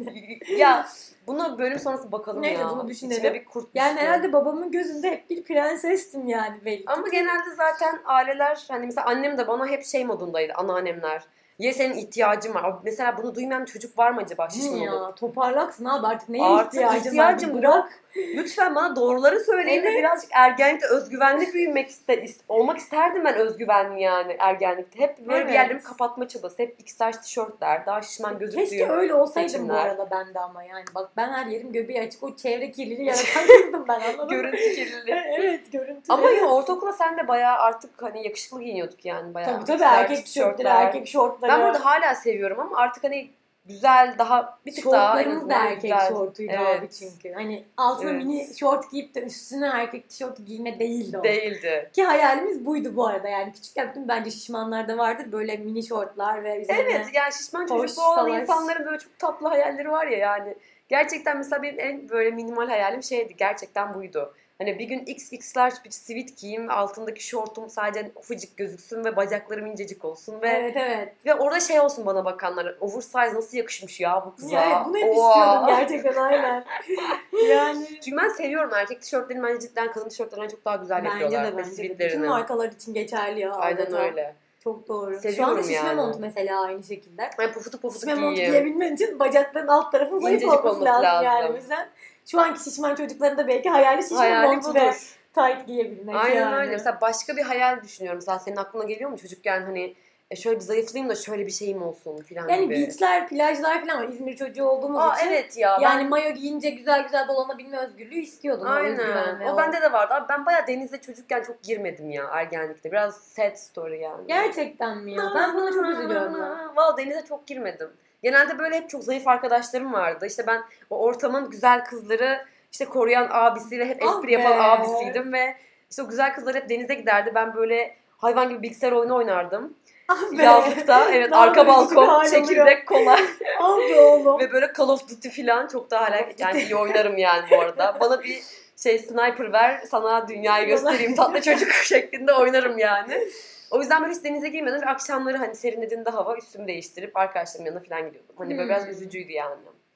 ne? 0.06 0.38
ya 0.58 0.88
bunu 1.28 1.60
bölüm 1.60 1.80
sonrası 1.80 2.12
bakalım 2.12 2.42
Neyse, 2.42 2.62
ya. 2.62 2.70
bunu 2.70 2.88
düşünelim. 2.88 3.18
İçime 3.18 3.34
bir 3.34 3.46
kurt 3.46 3.68
Yani 3.76 3.94
düştü. 3.94 4.06
herhalde 4.06 4.34
babamın 4.34 4.72
gözünde 4.72 5.12
hep 5.12 5.30
bir 5.30 5.44
prensestim 5.44 6.28
yani 6.28 6.66
belli. 6.66 6.84
Ama 6.88 7.08
genelde 7.08 7.56
zaten 7.58 8.00
aileler 8.06 8.66
hani 8.68 8.86
mesela 8.86 9.08
annem 9.08 9.38
de 9.38 9.48
bana 9.48 9.68
hep 9.68 9.86
şey 9.86 10.06
modundaydı 10.06 10.54
anneannemler. 10.54 11.24
Ya 11.60 11.74
senin 11.74 11.94
ihtiyacın 11.98 12.54
var. 12.56 12.74
Mesela 12.84 13.18
bunu 13.18 13.36
duymayan 13.36 13.66
çocuk 13.66 13.98
var 13.98 14.12
mı 14.12 14.22
acaba 14.22 14.50
şişman 14.50 14.80
olup? 14.80 14.86
ya 14.86 15.16
toparlaksın 15.16 15.86
abi 15.86 16.08
artık 16.08 16.30
neye 16.30 16.44
Artık 16.46 16.74
ihtiyacın, 16.74 17.10
ihtiyacım 17.10 17.58
var? 17.58 17.64
yok. 17.64 17.90
Lütfen 18.16 18.76
bana 18.76 18.96
doğruları 18.96 19.40
söyleyin 19.40 19.84
de 19.84 19.88
Evet. 19.90 20.00
birazcık 20.00 20.30
ergenlikte 20.34 20.88
özgüvenli 20.88 21.54
büyümek 21.54 21.90
iste, 21.90 22.14
is- 22.24 22.40
olmak 22.48 22.78
isterdim 22.78 23.26
ben 23.26 23.36
özgüvenli 23.36 24.02
yani 24.02 24.36
ergenlikte. 24.40 25.00
Hep 25.00 25.18
böyle 25.20 25.40
bir 25.40 25.46
Evet. 25.46 25.54
yerlerimi 25.54 25.84
kapatma 25.84 26.28
çabası. 26.28 26.56
Hep 26.64 26.78
large 27.02 27.18
tişörtler, 27.18 27.86
daha 27.86 28.02
şişman 28.02 28.40
gözüktüğüm. 28.40 28.70
Keşke 28.70 28.90
öyle 28.92 29.14
olsaydım 29.14 29.48
bu 29.48 29.52
seçimler. 29.52 29.86
arada 29.86 30.08
ben 30.12 30.34
de 30.34 30.40
ama 30.40 30.64
yani. 30.64 30.84
Bak 30.96 31.10
ben 31.18 31.30
her 31.30 31.46
yerim 31.46 31.72
göbeği 31.72 32.02
açık 32.02 32.24
o 32.24 32.36
çevre 32.36 32.72
kirliliği 32.72 33.08
yaratan 33.08 33.48
kızdım 33.62 33.86
ben 33.88 34.00
anladın 34.00 34.26
mı? 34.26 34.30
Görüntü 34.32 34.58
kirliliği. 34.58 35.16
evet 35.40 35.72
görüntü. 35.72 36.02
Ama 36.14 36.30
ya 36.30 36.46
ortaokula 36.46 36.94
sen 36.94 37.18
de 37.18 37.28
bayağı 37.28 37.58
artık 37.58 38.02
hani 38.02 38.24
yakışıklı 38.24 38.62
giyiniyorduk 38.62 39.06
yani 39.06 39.34
bayağı. 39.34 39.52
Tabii 39.56 39.66
tabii 39.66 39.84
erkek 39.84 40.26
tişörtleri, 40.26 40.68
erkek 40.68 41.08
şortları. 41.08 41.52
Ben 41.52 41.62
burada 41.64 41.86
hala 41.86 42.16
seviyorum 42.16 42.60
ama 42.60 42.78
artık 42.78 43.04
hani 43.04 43.30
güzel 43.70 44.16
daha 44.18 44.60
bir 44.66 44.76
tık 44.76 44.86
daha 44.86 45.22
en 45.22 45.50
da 45.50 45.54
erkek 45.56 45.82
güzel. 45.82 46.10
şortuydu 46.10 46.52
Evet. 46.56 46.80
abi 46.80 46.90
çünkü. 46.90 47.34
Hani 47.34 47.64
altına 47.78 48.10
Evet. 48.10 48.26
mini 48.26 48.58
şort 48.58 48.92
giyip 48.92 49.16
de 49.16 49.22
üstüne 49.24 49.68
erkek 49.68 50.10
tişört 50.10 50.46
giyme 50.46 50.80
değildi 50.80 51.18
o. 51.18 51.24
Değildi. 51.24 51.90
Ki 51.94 52.04
hayalimiz 52.04 52.66
buydu 52.66 52.96
bu 52.96 53.08
arada 53.08 53.28
yani 53.28 53.52
küçükken 53.54 53.90
bütün 53.90 54.08
bence 54.08 54.32
şişmanlarda 54.32 54.98
vardır 54.98 55.32
böyle 55.32 55.58
mini 55.58 55.84
şortlar 55.84 56.44
ve 56.44 56.62
üzerine 56.62 56.82
Evet 56.92 57.08
yani 57.14 57.34
şişman 57.34 57.66
çocuklu 57.66 58.04
olan 58.04 58.16
salaş. 58.16 58.42
insanların 58.42 58.86
böyle 58.86 58.98
çok 59.00 59.20
tatlı 59.20 59.48
hayalleri 59.48 59.92
var 59.92 60.08
ya 60.08 60.18
yani. 60.18 60.56
Gerçekten 60.90 61.38
mesela 61.38 61.64
benim 61.64 61.80
en 61.80 62.10
böyle 62.10 62.32
minimal 62.32 62.68
hayalim 62.68 63.04
şeydi. 63.04 63.36
Gerçekten 63.38 63.94
buydu. 63.94 64.34
Hani 64.60 64.80
bir 64.80 64.84
gün 64.84 65.00
XX 65.06 65.58
large 65.58 65.76
bir 65.86 65.90
sweat 65.92 66.38
giyeyim. 66.38 66.70
Altındaki 66.72 67.24
şortum 67.28 67.70
sadece 67.70 68.12
ufacık 68.16 68.58
gözüksün 68.58 69.06
ve 69.06 69.16
bacaklarım 69.16 69.66
incecik 69.66 70.06
olsun. 70.06 70.42
Ve 70.42 70.48
Evet 70.50 70.78
evet. 70.78 71.14
ve 71.26 71.36
orada 71.36 71.60
şey 71.60 71.80
olsun 71.80 72.06
bana 72.06 72.26
bakanlar. 72.26 72.76
Oversize 72.82 73.34
nasıl 73.34 73.58
yakışmış 73.58 74.00
ya 74.00 74.24
bu 74.26 74.36
kıza. 74.36 74.64
Evet 74.66 74.78
bunu 74.86 74.98
hep 74.98 75.18
Oha. 75.18 75.30
istiyordum 75.30 75.68
gerçekten 75.68 76.22
aynen. 76.24 76.66
yani 77.50 77.88
Çünkü 78.06 78.18
ben 78.18 78.30
seviyorum 78.30 78.72
erkek 78.74 79.02
tişörtlerini 79.02 79.44
bence 79.44 79.68
cidden 79.68 79.92
kadın 79.92 80.10
tişörtlerinden 80.10 80.48
çok 80.50 80.66
daha 80.66 80.76
güzel 80.76 80.98
bence 81.06 81.10
yapıyorlar. 81.24 81.54
de 81.54 81.58
ve 81.58 81.62
bence 81.64 81.84
de. 81.84 82.00
Bütün 82.00 82.26
markalar 82.28 82.72
için 82.72 82.94
geçerli 82.94 83.40
ya. 83.40 83.52
Aynen 83.52 83.82
adeta. 83.82 83.98
öyle. 84.04 84.36
Çok 84.64 84.88
doğru. 84.88 85.14
Şu 85.14 85.20
Seviyorum 85.20 85.50
anda 85.50 85.62
şişme 85.64 85.76
yani. 85.76 85.96
mont 85.96 86.20
mesela 86.20 86.62
aynı 86.62 86.84
şekilde. 86.84 87.30
Yani 87.40 87.52
pufutu 87.52 87.78
pufutu 87.82 88.00
Şişme 88.08 88.22
mont 88.22 88.36
giyeyim. 88.36 88.54
giyebilmen 88.54 88.96
için 88.96 89.20
bacakların 89.20 89.68
alt 89.68 89.92
tarafın 89.92 90.20
zayıf 90.20 90.44
olması, 90.44 90.60
olması 90.60 90.86
lazım, 90.86 91.04
yani. 91.06 91.26
lazım. 91.26 91.54
O 91.54 91.58
yüzden 91.58 91.90
şu 92.32 92.40
anki 92.42 92.64
şişman 92.64 92.96
çocukların 92.96 93.38
da 93.38 93.48
belki 93.48 93.70
hayali 93.70 94.04
şişme 94.04 94.18
Hayali 94.18 94.48
mont 94.48 94.76
ve 94.76 94.92
tight 95.36 95.68
giyebilmek 95.68 96.16
Aynen 96.16 96.36
yani. 96.36 96.56
öyle. 96.56 96.72
Mesela 96.72 97.02
başka 97.02 97.38
bir 97.38 97.42
hayal 97.42 97.84
düşünüyorum. 97.84 98.18
Mesela 98.18 98.40
senin 98.40 98.56
aklına 98.56 98.84
geliyor 98.84 99.10
mu 99.10 99.18
çocukken 99.18 99.62
hani 99.62 99.96
e, 100.32 100.36
şöyle 100.36 100.56
bir 100.56 100.62
zayıflayayım 100.64 101.10
da 101.10 101.16
şöyle 101.16 101.46
bir 101.46 101.52
şeyim 101.52 101.82
olsun 101.84 102.22
falan 102.22 102.50
Yani 102.50 102.64
gibi. 102.64 102.74
beachler, 102.76 103.28
plajlar 103.28 103.82
falan 103.88 104.04
var. 104.04 104.08
İzmir 104.08 104.36
çocuğu 104.36 104.64
olduğumuz 104.64 105.00
Aa, 105.02 105.16
için. 105.16 105.28
evet 105.28 105.58
ya. 105.58 105.78
Yani 105.82 106.02
ben, 106.02 106.10
mayo 106.10 106.32
giyince 106.32 106.70
güzel 106.70 107.04
güzel 107.04 107.28
dolanabilme 107.28 107.78
özgürlüğü 107.78 108.20
istiyordum. 108.20 108.68
o 108.68 108.70
aynen. 108.70 109.40
ve 109.40 109.52
O 109.52 109.58
bende 109.58 109.82
de 109.82 109.92
vardı. 109.92 110.14
Abi 110.14 110.26
ben 110.30 110.46
bayağı 110.46 110.68
denize 110.68 111.02
çocukken 111.02 111.44
çok 111.44 111.64
girmedim 111.64 112.10
ya 112.10 112.26
ergenlikte. 112.32 112.92
Biraz 112.92 113.18
sad 113.18 113.56
story 113.56 114.02
yani. 114.02 114.28
Gerçekten 114.28 114.98
mi 114.98 115.14
ya? 115.14 115.24
Ben 115.36 115.54
buna 115.54 115.72
çok 115.72 115.86
üzülüyorum. 115.86 116.34
Valla 116.76 116.98
denize 116.98 117.26
çok 117.30 117.48
girmedim. 117.48 117.90
Genelde 118.24 118.60
böyle 118.60 118.76
hep 118.76 118.90
çok 118.90 119.04
zayıf 119.04 119.28
arkadaşlarım 119.28 119.94
vardı. 119.94 120.26
İşte 120.26 120.48
ben 120.48 120.62
o 120.90 121.00
ortamın 121.00 121.50
güzel 121.50 121.86
kızları 121.86 122.46
işte 122.72 122.86
koruyan 122.86 123.28
abisi 123.32 123.80
ve 123.80 123.86
hep 123.86 124.04
Ah 124.04 124.16
espri 124.16 124.32
yapan 124.32 124.52
be. 124.58 124.62
abisiydim 124.62 125.34
ve 125.34 125.56
işte 125.90 126.04
o 126.04 126.08
güzel 126.10 126.34
kızlar 126.34 126.56
hep 126.56 126.70
denize 126.70 126.94
giderdi. 126.94 127.32
Ben 127.36 127.56
böyle 127.56 127.96
hayvan 128.18 128.50
gibi 128.50 128.62
bilgisayar 128.62 128.92
oyunu 128.92 129.16
oynardım. 129.16 129.74
Ah. 130.12 130.18
Yazlıkta 130.44 131.12
evet 131.12 131.30
Ne 131.30 131.36
arka 131.38 131.68
balkon, 131.68 132.24
çekirdek, 132.30 132.88
kola 132.88 133.20
Ah 133.62 133.78
be 133.78 134.00
oğlum. 134.00 134.40
ve 134.40 134.52
böyle 134.52 134.72
Call 134.78 134.90
of 134.90 135.10
Duty 135.10 135.30
falan 135.42 135.68
çok 135.68 135.92
daha 135.92 136.06
hala 136.10 136.22
yani 136.38 136.62
iyi 136.62 136.76
oynarım 136.76 137.18
yani 137.18 137.46
bu 137.52 137.62
arada. 137.62 137.98
Bana 138.00 138.24
bir 138.24 138.44
şey 138.78 139.00
sniper 139.00 139.54
ver 139.54 139.82
sana 139.92 140.28
dünyayı 140.28 140.68
göstereyim 140.68 141.16
tatlı 141.16 141.42
çocuk 141.42 141.72
şeklinde 141.84 142.34
oynarım 142.34 142.78
yani. 142.78 143.28
O 143.72 143.80
yüzden 143.80 144.02
böyle 144.04 144.14
hiç 144.14 144.24
denize 144.24 144.50
girmeden 144.50 144.82
ve 144.82 144.86
akşamları 144.86 145.38
hani 145.38 145.56
serinlediğinde 145.56 146.10
hava 146.10 146.38
üstümü 146.38 146.68
değiştirip 146.68 147.18
arkadaşlarımın 147.18 147.66
yanına 147.72 147.84
falan 147.84 148.06
gidiyordum. 148.08 148.36
Hani 148.38 148.58
böyle 148.58 148.70
biraz 148.70 148.84
Hmm. 148.84 148.92
üzücüydü 148.92 149.32
yani. 149.32 149.56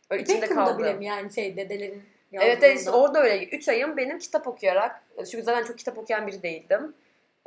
Öyle 0.10 0.22
E, 0.22 0.24
içimde 0.24 0.40
tek 0.40 0.50
turda 0.50 0.66
kaldı. 0.66 0.80
bile 0.80 0.94
mi 0.94 1.06
yani 1.06 1.34
şey 1.34 1.58
dedelerin 1.58 2.04
Evet 2.34 2.60
evet 2.64 2.78
işte 2.80 2.92
orada 2.92 3.24
öyle. 3.24 3.46
3 3.46 3.70
ayım 3.70 3.98
benim 3.98 4.20
kitap 4.20 4.48
okuyarak. 4.48 5.04
Çünkü 5.32 5.44
zaten 5.44 5.64
çok 5.64 5.78
kitap 5.78 5.98
okuyan 5.98 6.28
biri 6.28 6.44
değildim. 6.44 6.94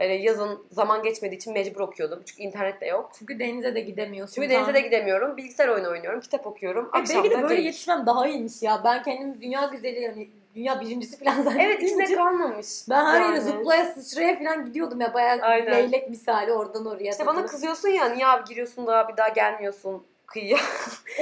Yani 0.00 0.22
yazın 0.22 0.66
zaman 0.70 1.02
geçmediği 1.02 1.36
için 1.36 1.52
mecbur 1.52 1.80
okuyordum. 1.80 2.22
Çünkü 2.26 2.42
internet 2.42 2.80
de 2.80 2.86
yok. 2.86 3.10
Çünkü 3.18 3.38
denize 3.38 3.74
de 3.74 3.80
gidemiyorsun. 3.80 4.34
Çünkü 4.34 4.50
denize 4.50 4.74
de 4.74 4.80
gidemiyorum. 4.80 5.36
Bilgisayar 5.36 5.68
oyunu 5.68 5.90
oynuyorum. 5.90 6.20
Kitap 6.20 6.46
okuyorum. 6.46 6.88
E, 6.88 6.98
belki 6.98 7.30
de 7.30 7.42
böyle 7.42 7.54
geyik. 7.54 7.66
yetişmem 7.66 8.06
daha 8.06 8.28
iyiymiş 8.28 8.62
ya. 8.62 8.80
Ben 8.84 9.02
kendim 9.02 9.40
dünya 9.42 9.66
güzeli 9.66 10.00
yani 10.00 10.28
dünya 10.56 10.80
birincisi 10.80 11.18
falan 11.24 11.34
zannettiğim 11.42 11.70
Evet 11.70 11.82
içinde 11.82 12.04
için 12.04 12.16
kalmamış. 12.16 12.66
ben 12.90 13.04
her 13.04 13.20
yere 13.20 13.24
yani. 13.24 13.40
zıplaya 13.40 13.84
sıçraya 13.84 14.38
falan 14.38 14.64
gidiyordum 14.66 15.00
ya. 15.00 15.14
Bayağı 15.14 15.38
Aynen. 15.42 15.72
leylek 15.72 16.10
misali 16.10 16.52
oradan 16.52 16.86
oraya. 16.86 17.10
İşte 17.10 17.26
bana 17.26 17.46
kızıyorsun 17.46 17.88
ya 17.88 18.08
niye 18.08 18.26
abi 18.26 18.44
giriyorsun 18.48 18.86
da 18.86 19.08
bir 19.08 19.16
daha 19.16 19.28
gelmiyorsun 19.28 20.02
kıyıya. 20.26 20.58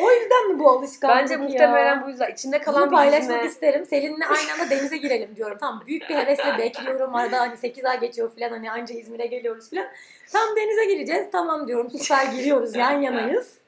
O 0.03 0.11
yüzden 0.13 0.49
mi 0.53 0.59
bu 0.59 0.71
alışkanlık 0.71 1.17
Bence 1.23 1.35
ya? 1.35 1.41
muhtemelen 1.41 2.05
bu 2.05 2.11
yüzden. 2.11 2.33
içinde 2.33 2.61
kalan 2.61 2.83
Bunu 2.83 2.91
paylaşmak 2.97 3.31
yüzme. 3.37 3.47
isterim. 3.47 3.87
Selin'le 3.87 4.21
aynı 4.21 4.53
anda 4.63 4.71
denize 4.71 4.97
girelim 4.97 5.37
diyorum. 5.37 5.57
Tamam 5.61 5.83
büyük 5.87 6.09
bir 6.11 6.15
hevesle 6.15 6.59
bekliyorum. 6.59 7.15
Arada 7.15 7.41
hani 7.41 7.57
8 7.57 7.85
ay 7.85 8.01
geçiyor 8.01 8.31
falan 8.39 8.51
hani 8.51 8.71
anca 8.71 8.95
İzmir'e 8.95 9.27
geliyoruz 9.27 9.71
falan. 9.71 9.87
Tam 10.33 10.57
denize 10.57 10.85
gireceğiz. 10.85 11.27
Tamam 11.33 11.69
diyorum 11.69 11.91
süper 11.91 12.25
giriyoruz 12.27 12.77
yan 12.77 12.91
yanayız. 13.01 13.59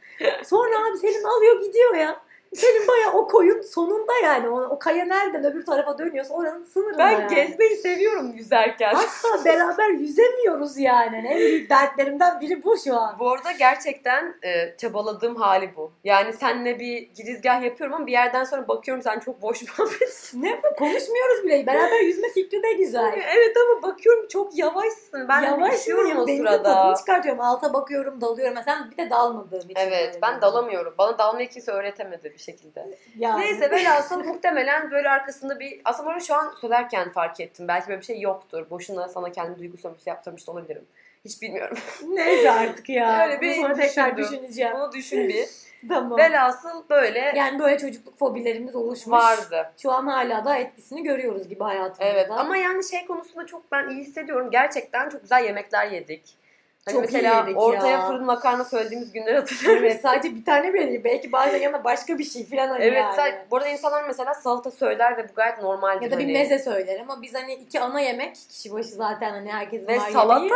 Sonra 0.45 0.75
abi 0.91 0.99
Selin 0.99 1.25
alıyor 1.25 1.61
gidiyor 1.63 1.95
ya. 1.95 2.21
Selin 2.55 2.89
baya 2.89 3.13
o 3.13 3.29
koyun 3.29 3.61
sonunda 3.63 4.13
yani. 4.23 4.49
O, 4.49 4.61
o 4.63 4.79
kaya 4.79 5.05
nereden 5.05 5.45
öbür 5.45 5.67
tarafa 5.67 5.99
dönüyorsa 5.99 6.35
oranın 6.35 6.65
sınırında 6.65 6.99
Ben 6.99 7.11
yani. 7.11 7.35
gezmeyi 7.35 7.77
seviyorum 7.77 8.33
yüzerken. 8.33 8.95
Asla 8.95 9.45
beraber 9.45 9.89
yüzemiyoruz 9.89 10.79
yani. 10.79 11.17
En 11.29 11.39
büyük 11.39 11.71
dertlerimden 11.71 12.41
biri 12.41 12.65
bu 12.65 12.77
şu 12.85 12.97
an. 12.97 13.17
Bu 13.19 13.31
arada 13.33 13.53
gerçekten 13.53 14.35
e, 14.43 14.77
çabaladığım 14.77 15.37
hali 15.37 15.77
bu. 15.77 15.93
Yani 16.05 16.33
seninle 16.33 16.81
bir 16.81 16.99
girizgah 17.15 17.63
yapıyorum 17.63 17.97
ama 17.97 18.07
bir 18.07 18.13
yerden 18.13 18.45
sonra 18.45 18.69
bakıyorum 18.69 19.03
sen 19.03 19.19
çok 19.21 19.43
boş 19.43 19.63
muhabbetsin. 19.79 20.43
Ne 20.43 20.61
bu? 20.63 20.77
Konuşmuyoruz 20.77 21.45
bile. 21.45 21.67
Beraber 21.67 22.01
yüzme 22.01 22.29
fikri 22.29 22.63
de 22.63 22.73
güzel. 22.73 23.23
evet 23.37 23.57
ama 23.57 23.83
bakıyorum 23.83 24.29
çok 24.29 24.59
yavaşsın. 24.59 25.29
Ben 25.29 25.43
Yavaş 25.43 25.75
üşüyorum 25.75 26.17
o 26.17 26.27
denizin 26.27 26.45
sırada. 26.45 26.63
tadını 26.75 26.97
çıkartıyorum. 26.97 27.41
Alta 27.41 27.75
bakıyorum, 27.75 28.21
dalıyorum. 28.21 28.55
Mesela 28.55 28.89
bir 28.91 28.97
de 28.97 29.11
dalmadığım 29.11 29.61
için. 29.61 29.75
Evet 29.77 30.09
böyle. 30.09 30.23
ben 30.23 30.41
dalamıyorum. 30.41 30.95
Bana 30.99 31.19
dalmayı 31.19 31.49
kimse 31.49 31.73
öğretemedi 31.73 32.33
bir 32.37 32.43
şekilde. 32.43 32.87
Yani. 33.19 33.41
Neyse 33.41 33.71
velhasıl 33.71 34.25
muhtemelen 34.25 34.91
böyle 34.91 35.09
arkasında 35.09 35.61
bir... 35.61 35.81
Aslında 35.85 36.11
bunu 36.11 36.21
şu 36.21 36.35
an 36.35 36.55
söylerken 36.61 37.11
fark 37.11 37.41
ettim. 37.41 37.69
Belki 37.69 37.89
böyle 37.89 38.01
bir 38.01 38.07
şey 38.07 38.21
yoktur. 38.21 38.71
Boşuna 38.71 39.09
sana 39.09 39.33
kendi 39.33 39.59
duygu 39.59 39.77
sömürüsü 39.77 40.11
yaptırmış 40.11 40.47
da 40.47 40.53
olabilirim. 40.53 40.87
Hiç 41.25 41.43
bilmiyorum. 41.43 41.79
Neyse 42.09 42.51
artık 42.51 42.89
ya. 42.89 43.27
Öyle 43.27 43.41
bir 43.41 43.55
sonra 43.55 43.75
tekrar 43.75 44.17
düşüneceğim. 44.17 44.73
Bunu 44.75 44.93
düşün 44.93 45.29
bir. 45.29 45.47
Tamam. 45.89 46.19
Velhasıl 46.19 46.89
böyle 46.91 47.33
Yani 47.37 47.59
böyle 47.59 47.79
çocukluk 47.79 48.19
fobilerimiz 48.19 48.75
oluşmuş. 48.75 49.13
vardı. 49.13 49.73
Şu 49.83 49.93
an 49.93 50.07
hala 50.07 50.45
da 50.45 50.57
etkisini 50.57 51.03
görüyoruz 51.03 51.49
gibi 51.49 51.65
hayatımızda. 51.65 52.05
Evet 52.05 52.31
ama 52.31 52.57
yani 52.57 52.85
şey 52.91 53.07
konusunda 53.07 53.47
çok 53.47 53.73
ben 53.73 53.89
iyi 53.89 54.01
hissediyorum. 54.01 54.51
Gerçekten 54.51 55.09
çok 55.09 55.23
güzel 55.23 55.45
yemekler 55.45 55.91
yedik. 55.91 56.46
Hani 56.87 56.95
Çok 56.95 57.05
mesela 57.05 57.47
ortaya 57.55 57.91
ya. 57.93 58.07
fırın 58.07 58.25
makarna 58.25 58.65
söylediğimiz 58.65 59.13
günleri 59.13 59.37
hatırlıyorum. 59.37 59.85
Evet, 59.85 60.01
sadece 60.01 60.35
bir 60.37 60.45
tane 60.45 60.75
bile. 60.75 61.05
Belki 61.05 61.33
bazen 61.33 61.59
yanına 61.59 61.85
başka 61.85 62.19
bir 62.19 62.25
şey 62.25 62.47
falan 62.47 62.69
hani 62.69 62.85
Evet, 62.85 62.99
yani. 62.99 63.17
sadece- 63.17 63.47
bu 63.51 63.57
arada 63.57 63.69
insanlar 63.69 64.05
mesela 64.09 64.35
salata 64.35 64.71
söyler 64.71 65.17
ve 65.17 65.29
bu 65.29 65.35
gayet 65.35 65.63
normal. 65.63 66.03
Ya 66.03 66.11
da 66.11 66.19
bir 66.19 66.23
hani. 66.25 66.33
meze 66.33 66.59
söyler 66.59 67.01
ama 67.01 67.23
biz 67.23 67.35
hani 67.35 67.55
iki 67.55 67.81
ana 67.81 68.01
yemek 68.01 68.37
kişi 68.51 68.73
başı 68.73 68.89
zaten 68.89 69.31
hani 69.31 69.53
herkesin 69.53 69.87
Ve 69.89 70.01
salata 70.01 70.35
yemeği. 70.35 70.53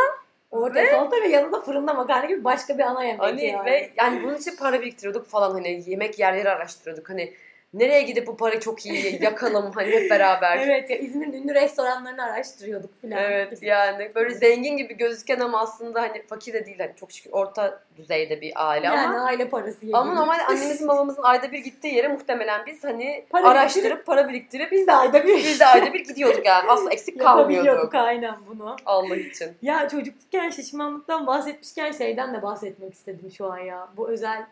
Ve- 0.75 0.91
salata 0.91 1.17
ve 1.23 1.29
yanında 1.29 1.61
fırında 1.61 1.95
makarna 1.95 2.25
gibi 2.27 2.45
başka 2.45 2.79
bir 2.79 2.83
ana 2.83 3.05
yemek 3.05 3.21
Hani 3.23 3.47
yani. 3.47 3.65
ve 3.71 3.91
yani 3.97 4.23
bunun 4.23 4.35
için 4.35 4.57
para 4.57 4.81
biriktiriyorduk 4.81 5.27
falan 5.27 5.51
hani 5.53 5.83
yemek 5.91 6.19
yerleri 6.19 6.51
araştırıyorduk. 6.51 7.11
Hani 7.11 7.33
nereye 7.75 8.03
gidip 8.03 8.27
bu 8.27 8.37
parayı 8.37 8.61
çok 8.61 8.87
iyi 8.87 9.23
yakalım 9.23 9.71
hani 9.75 9.91
hep 9.91 10.11
beraber. 10.11 10.57
Evet 10.71 10.91
ya 10.91 10.97
İzmir'in 10.97 11.33
ünlü 11.33 11.55
restoranlarını 11.55 12.23
araştırıyorduk 12.25 13.03
falan. 13.03 13.17
Evet 13.19 13.63
yani 13.63 14.11
böyle 14.15 14.35
zengin 14.35 14.77
gibi 14.77 14.97
gözüken 14.97 15.41
ama 15.41 15.61
aslında 15.61 16.03
hani 16.03 16.23
fakir 16.27 16.53
de 16.53 16.67
değil 16.67 16.79
hani 16.79 16.93
çok 17.01 17.13
şükür 17.13 17.31
orta 17.33 17.81
düzeyde 17.97 18.41
bir 18.41 18.53
aile 18.69 18.87
Yani 18.87 19.01
ama 19.01 19.25
aile 19.25 19.49
parası 19.49 19.75
yediğimiz. 19.75 20.01
ama 20.01 20.15
normalde 20.15 20.43
annemizin 20.45 20.89
babamızın 20.89 21.23
ayda 21.23 21.53
bir 21.53 21.59
gittiği 21.59 21.95
yere 21.95 22.09
muhtemelen 22.09 22.67
biz 22.67 22.85
hani 22.85 23.25
Para 23.31 23.49
araştırıp 23.49 24.07
para 24.07 24.29
biriktirip 24.29 24.73
biz 24.73 24.87
de 24.87 24.93
ayda 24.93 25.25
bir 25.27 25.37
biz 25.37 25.61
de 25.61 25.67
ayda 25.67 25.93
bir 25.93 26.05
gidiyorduk 26.05 26.47
yani 26.47 26.71
asla 26.71 26.91
eksik 26.93 27.21
kalmıyorduk 27.21 27.95
aynen 27.95 28.35
bunu. 28.49 28.77
Allah 28.87 29.17
için. 29.17 29.57
Ya 29.63 29.89
çocuklukken 29.89 30.51
şişmanlıktan 30.51 31.27
bahsetmişken 31.27 31.93
şeyden 31.93 32.35
de 32.35 32.43
bahsetmek 32.43 32.95
istedim 32.95 33.31
şu 33.39 33.53
an 33.53 33.59
ya. 33.59 33.89
Bu 33.97 34.09
özel 34.11 34.47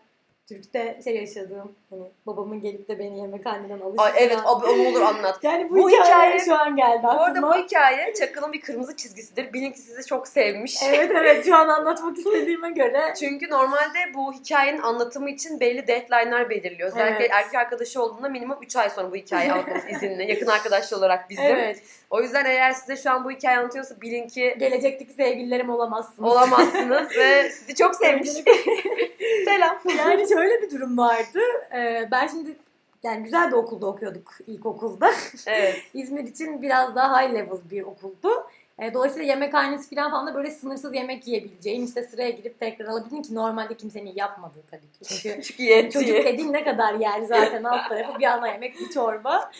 Türk'te 0.49 1.01
şey 1.05 1.17
yaşadığım 1.17 1.73
hani 1.91 2.03
babamın 2.27 2.61
gelip 2.61 2.89
de 2.89 2.99
beni 2.99 3.19
yemekhaneden 3.19 3.81
alıştırma. 3.81 4.03
Ay 4.03 4.13
evet 4.17 4.39
abi 4.45 4.67
onu 4.67 4.89
olur 4.89 5.01
anlat. 5.03 5.39
Yani 5.43 5.71
bu, 5.71 5.75
Bu 5.75 5.91
hikaye, 5.91 6.05
hikaye- 6.37 6.45
şu 6.45 6.55
an 6.55 6.77
geldi 6.77 7.01
Bu 7.03 7.09
arada 7.09 7.25
aklıma. 7.25 7.55
bu 7.57 7.63
hikaye 7.63 8.15
Çakıl'ın 8.15 8.53
bir 8.53 8.61
kırmızı 8.61 8.97
çizgisidir. 8.97 9.53
Bilin 9.53 9.73
ki 9.73 9.79
sizi 9.79 10.07
çok 10.07 10.29
sevmiş. 10.29 10.77
Evet 10.89 11.11
evet 11.15 11.45
şu 11.45 11.57
an 11.57 11.69
anlatmak 11.69 12.19
istediğime 12.19 12.71
göre. 12.71 13.15
Çünkü 13.21 13.51
normalde 13.51 13.99
bu 14.15 14.33
hikayenin 14.33 14.83
anlatımı 14.83 15.31
için 15.31 15.61
belli 15.61 15.87
deadline'lar 15.87 16.51
belirliyor. 16.51 16.89
Özellikle 16.89 17.25
Evet. 17.25 17.31
erkek 17.35 17.55
arkadaşı 17.55 18.03
olduğunda 18.03 18.29
minimum 18.29 18.59
3 18.63 18.77
ay 18.77 18.91
sonra 18.91 19.11
bu 19.13 19.17
hikayeyi 19.17 19.53
anlatmamız 19.53 19.83
izinli. 19.91 20.31
Yakın 20.31 20.47
arkadaşlı 20.47 20.97
olarak 20.97 21.31
bizim. 21.31 21.45
Evet. 21.45 21.83
O 22.11 22.21
yüzden 22.23 22.45
eğer 22.45 22.73
size 22.73 22.97
şu 22.97 23.11
an 23.11 23.25
bu 23.25 23.31
hikaye 23.31 23.59
anlatıyorsa 23.59 24.01
bilin 24.01 24.29
ki 24.29 24.57
Gelecekteki 24.59 25.13
sevgililerim 25.13 25.71
olamazsınız. 25.71 26.31
olamazsınız 26.33 27.17
ve 27.17 27.51
sizi 27.51 27.75
çok 27.75 27.95
sevmiş. 27.97 28.31
Selam. 29.45 29.79
yani 29.99 30.29
şöyle 30.39 30.63
bir 30.63 30.71
durum 30.71 30.99
vardı. 30.99 31.41
Ee, 31.75 32.09
ben 32.11 32.27
şimdi 32.27 32.57
yani 33.03 33.23
güzel 33.23 33.49
bir 33.49 33.57
okulda 33.57 33.87
okuyorduk 33.87 34.39
ilkokulda. 34.47 35.11
Evet. 35.47 35.83
İzmir 35.95 36.25
için 36.25 36.63
biraz 36.63 36.95
daha 36.95 37.23
high 37.23 37.35
level 37.35 37.59
bir 37.71 37.83
okuldu. 37.83 38.29
E, 38.79 38.95
dolayısıyla 38.95 39.27
yemekhanesi 39.29 39.95
falan 39.95 40.11
falan 40.11 40.27
da 40.27 40.35
böyle 40.35 40.51
sınırsız 40.51 40.95
yemek 40.95 41.29
yiyebileceğin 41.29 41.87
işte 41.87 42.03
sıraya 42.03 42.31
girip 42.31 42.61
tekrar 42.61 42.87
alabildin 42.87 43.23
ki 43.23 43.35
normalde 43.35 43.77
kimsenin 43.77 44.13
yapmadığı 44.17 44.63
tabii 44.71 44.93
ki. 44.93 45.05
Çünkü 45.05 45.43
Çünkü 45.57 45.91
çocuk 45.91 46.25
dediğin 46.25 46.53
ne 46.53 46.65
kadar 46.65 46.95
yer 46.95 47.21
zaten 47.21 47.65
alt 47.65 47.89
tarafı 47.89 48.19
bir 48.19 48.25
ana 48.25 48.49
yemek 48.49 48.81
bir 48.81 48.91
çorba. 48.91 49.51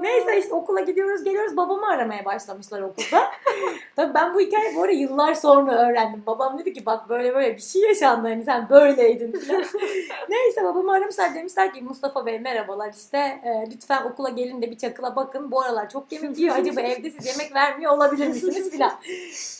Neyse 0.00 0.38
işte 0.38 0.54
okula 0.54 0.80
gidiyoruz 0.80 1.24
geliyoruz 1.24 1.56
babamı 1.56 1.86
aramaya 1.86 2.24
başlamışlar 2.24 2.80
okulda. 2.80 3.30
Tabii 3.96 4.14
ben 4.14 4.34
bu 4.34 4.40
hikayeyi 4.40 4.76
bu 4.76 4.82
arada 4.82 4.92
yıllar 4.92 5.34
sonra 5.34 5.88
öğrendim. 5.88 6.22
Babam 6.26 6.58
dedi 6.58 6.72
ki 6.72 6.86
bak 6.86 7.08
böyle 7.08 7.34
böyle 7.34 7.56
bir 7.56 7.62
şey 7.62 7.82
yaşandı 7.82 8.28
hani 8.28 8.44
sen 8.44 8.68
böyleydin 8.70 9.32
falan. 9.32 9.64
Neyse 10.28 10.64
babamı 10.64 10.92
aramışlar 10.92 11.34
demişler 11.34 11.74
ki 11.74 11.82
Mustafa 11.82 12.26
Bey 12.26 12.38
merhabalar 12.38 12.92
işte 12.92 13.18
e, 13.18 13.70
lütfen 13.72 14.02
okula 14.02 14.28
gelin 14.28 14.62
de 14.62 14.70
bir 14.70 14.76
çakıla 14.78 15.16
bakın. 15.16 15.50
Bu 15.50 15.62
aralar 15.62 15.90
çok 15.90 16.12
yemek 16.12 16.38
yiyor 16.38 16.56
acaba 16.60 16.80
evde 16.80 17.10
siz 17.10 17.26
yemek 17.26 17.54
vermiyor 17.54 17.92
olabilir 17.92 18.26
misiniz 18.28 18.70
filan. 18.70 18.92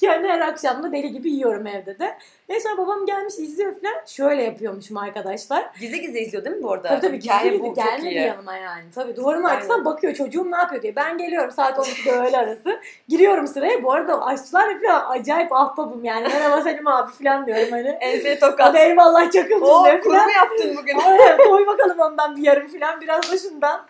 Yani 0.02 0.28
her 0.28 0.40
akşam 0.40 0.83
da 0.83 0.92
deli 0.92 1.12
gibi 1.12 1.30
yiyorum 1.30 1.66
evde 1.66 1.99
de. 1.99 2.18
Neyse 2.49 2.68
sonra 2.68 2.78
babam 2.78 3.07
gelmiş 3.07 3.35
izliyor 3.38 3.80
falan. 3.80 3.95
Şöyle 4.07 4.42
yapıyormuşum 4.42 4.97
arkadaşlar. 4.97 5.71
Gizli 5.80 6.00
gizli 6.00 6.18
izliyor 6.18 6.45
değil 6.45 6.57
mi 6.57 6.62
bu 6.62 6.73
arada? 6.73 6.88
Tabii 6.88 7.00
tabii 7.00 7.18
gizli 7.18 7.50
gizli 7.50 7.66
çok 7.66 7.76
gelmedi 7.76 8.14
yanıma 8.14 8.57
yani. 8.57 8.83
Tabii 8.95 9.16
duvarın 9.16 9.45
arkasından 9.45 9.85
bakıyor 9.85 10.14
çocuğum 10.28 10.50
ne 10.50 10.56
yapıyor 10.56 10.82
diye. 10.82 10.97
Ben 10.97 11.18
geliyorum 11.18 11.50
saat 11.50 11.78
12'de 11.78 12.12
öğle 12.12 12.37
arası. 12.38 12.80
Giriyorum 13.08 13.47
sıraya. 13.47 13.82
Bu 13.82 13.92
arada 13.92 14.26
aşçılar 14.26 14.80
falan 14.80 15.11
acayip 15.11 15.52
ahbabım 15.52 16.04
yani. 16.04 16.28
Merhaba 16.28 16.62
Selim 16.62 16.87
abi 16.87 17.12
falan 17.12 17.47
diyorum 17.47 17.68
hani. 17.70 17.88
Enseye 17.88 18.38
tokat. 18.38 18.61
Hadi 18.61 18.78
eyvallah 18.78 19.30
çakılsın 19.30 19.61
Oo 19.61 19.85
diyor 19.85 20.02
falan. 20.02 20.26
mu 20.26 20.32
yaptın 20.37 20.76
bugün? 20.76 20.99
Aynen, 20.99 21.38
koy 21.49 21.66
bakalım 21.66 21.99
ondan 22.00 22.37
bir 22.37 22.42
yarım 22.42 22.68
falan 22.68 23.00
biraz 23.00 23.32
da 23.32 23.38
şundan. 23.38 23.80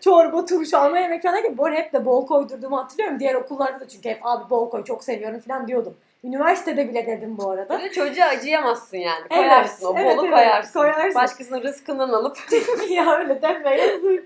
Çorba, 0.00 0.44
turşu, 0.44 0.78
ana 0.78 0.98
yemek 0.98 1.22
falan 1.22 1.36
derken 1.36 1.58
bu 1.58 1.64
arada 1.64 1.78
hep 1.78 1.92
de 1.92 2.04
bol 2.04 2.26
koydurduğumu 2.26 2.78
hatırlıyorum. 2.78 3.20
Diğer 3.20 3.34
okullarda 3.34 3.80
da 3.80 3.88
çünkü 3.88 4.08
hep 4.08 4.18
abi 4.22 4.50
bol 4.50 4.70
koy 4.70 4.84
çok 4.84 5.04
seviyorum 5.04 5.40
falan 5.40 5.68
diyordum. 5.68 5.96
Üniversitede 6.26 6.88
bile 6.88 7.06
dedim 7.06 7.38
bu 7.38 7.50
arada. 7.50 7.78
Bir 7.78 7.84
de 7.84 7.92
çocuğa 7.92 8.26
acıyamazsın 8.26 8.96
yani. 8.96 9.24
Evet, 9.30 9.42
Koyarsın 9.42 9.86
o 9.86 9.94
bolu 9.94 9.98
evet, 10.04 10.16
koyarsın. 10.16 10.80
koyarsın. 10.80 11.14
Başkasının 11.14 11.62
rızkından 11.62 12.08
alıp. 12.08 12.36
ya 12.88 13.18
öyle 13.18 13.42
deme 13.42 13.76
yazık. 13.76 14.24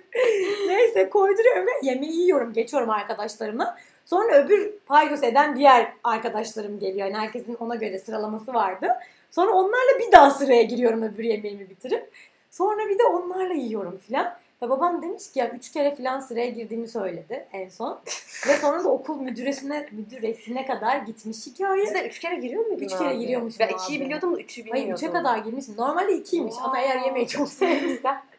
Neyse 0.66 1.10
koyduruyorum 1.10 1.66
ve 1.66 1.70
yemeği 1.82 2.20
yiyorum. 2.20 2.52
Geçiyorum 2.52 2.90
arkadaşlarımla. 2.90 3.76
Sonra 4.04 4.44
öbür 4.44 4.70
paydos 4.86 5.22
eden 5.22 5.56
diğer 5.56 5.92
arkadaşlarım 6.04 6.78
geliyor. 6.78 7.08
Yani 7.08 7.18
herkesin 7.18 7.54
ona 7.54 7.74
göre 7.74 7.98
sıralaması 7.98 8.54
vardı. 8.54 8.88
Sonra 9.30 9.52
onlarla 9.52 9.98
bir 9.98 10.12
daha 10.12 10.30
sıraya 10.30 10.62
giriyorum 10.62 11.02
öbür 11.02 11.24
yemeğimi 11.24 11.70
bitirip. 11.70 12.10
Sonra 12.50 12.88
bir 12.88 12.98
de 12.98 13.04
onlarla 13.04 13.54
yiyorum 13.54 13.98
filan. 13.98 14.34
Ve 14.62 14.70
babam 14.70 15.02
demiş 15.02 15.30
ki 15.32 15.38
ya 15.38 15.50
üç 15.50 15.72
kere 15.72 15.94
filan 15.94 16.20
sıraya 16.20 16.48
girdiğimi 16.48 16.88
söyledi 16.88 17.46
en 17.52 17.68
son. 17.68 18.00
Ve 18.48 18.56
sonra 18.56 18.84
da 18.84 18.88
okul 18.88 19.20
müdüresine 19.20 19.88
müdüresine 19.92 20.66
kadar 20.66 20.96
gitmiş 20.96 21.46
hikaye. 21.46 21.86
Siz 21.86 21.94
de 21.94 22.08
üç 22.08 22.18
kere 22.18 22.34
giriyor 22.34 22.66
muydun 22.66 22.84
Üç 22.84 22.90
kere 22.90 23.08
abi? 23.08 23.18
giriyormuşum 23.18 23.58
Ben 23.60 23.68
ikiyi 23.68 24.00
biliyordum 24.00 24.34
da 24.34 24.40
üçü 24.40 24.64
bilmiyordum. 24.64 24.82
Hayır 24.82 24.96
üçe 24.96 25.12
kadar 25.12 25.38
girmişim. 25.38 25.76
Normalde 25.76 26.12
ikiymiş 26.16 26.54
ama 26.62 26.80
eğer 26.80 27.00
yemeği 27.00 27.28
çok 27.28 27.48
sevmişsen 27.48 28.22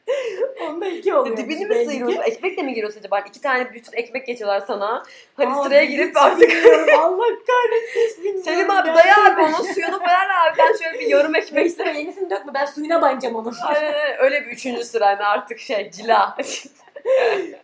onda 0.69 0.87
iki 0.87 1.13
oluyor. 1.13 1.37
Dibini 1.37 1.65
mi 1.65 1.75
sıyırıyorsun? 1.75 2.21
Ekmekle 2.21 2.63
mi 2.63 2.73
giriyorsun 2.73 2.99
acaba? 2.99 3.19
İki 3.19 3.41
tane 3.41 3.73
bütün 3.73 3.97
ekmek 3.97 4.27
geçiyorlar 4.27 4.63
sana. 4.67 5.03
Hani 5.37 5.53
Aa, 5.53 5.63
sıraya 5.63 5.85
girip 5.85 6.17
artık. 6.17 6.51
Allah 6.99 7.25
kahretsin. 7.47 8.41
Selim 8.45 8.71
abi 8.71 8.87
daya 8.87 9.15
abi 9.25 9.41
ona 9.41 9.73
suyunu 9.73 9.99
ver 9.99 10.27
abi. 10.29 10.57
Ben 10.57 10.83
şöyle 10.83 10.99
bir 10.99 11.07
yarım 11.07 11.35
ekmek 11.35 11.53
Neyse 11.53 11.83
yenisini 11.99 12.29
dökme 12.29 12.53
ben 12.53 12.65
suyuna 12.65 13.01
banacağım 13.01 13.35
onun. 13.35 13.55
Aynen 13.63 13.83
öyle. 13.83 14.17
öyle 14.19 14.41
bir 14.41 14.51
üçüncü 14.51 14.83
sırayla 14.83 15.29
artık 15.29 15.59
şey 15.59 15.91
cila. 15.91 16.37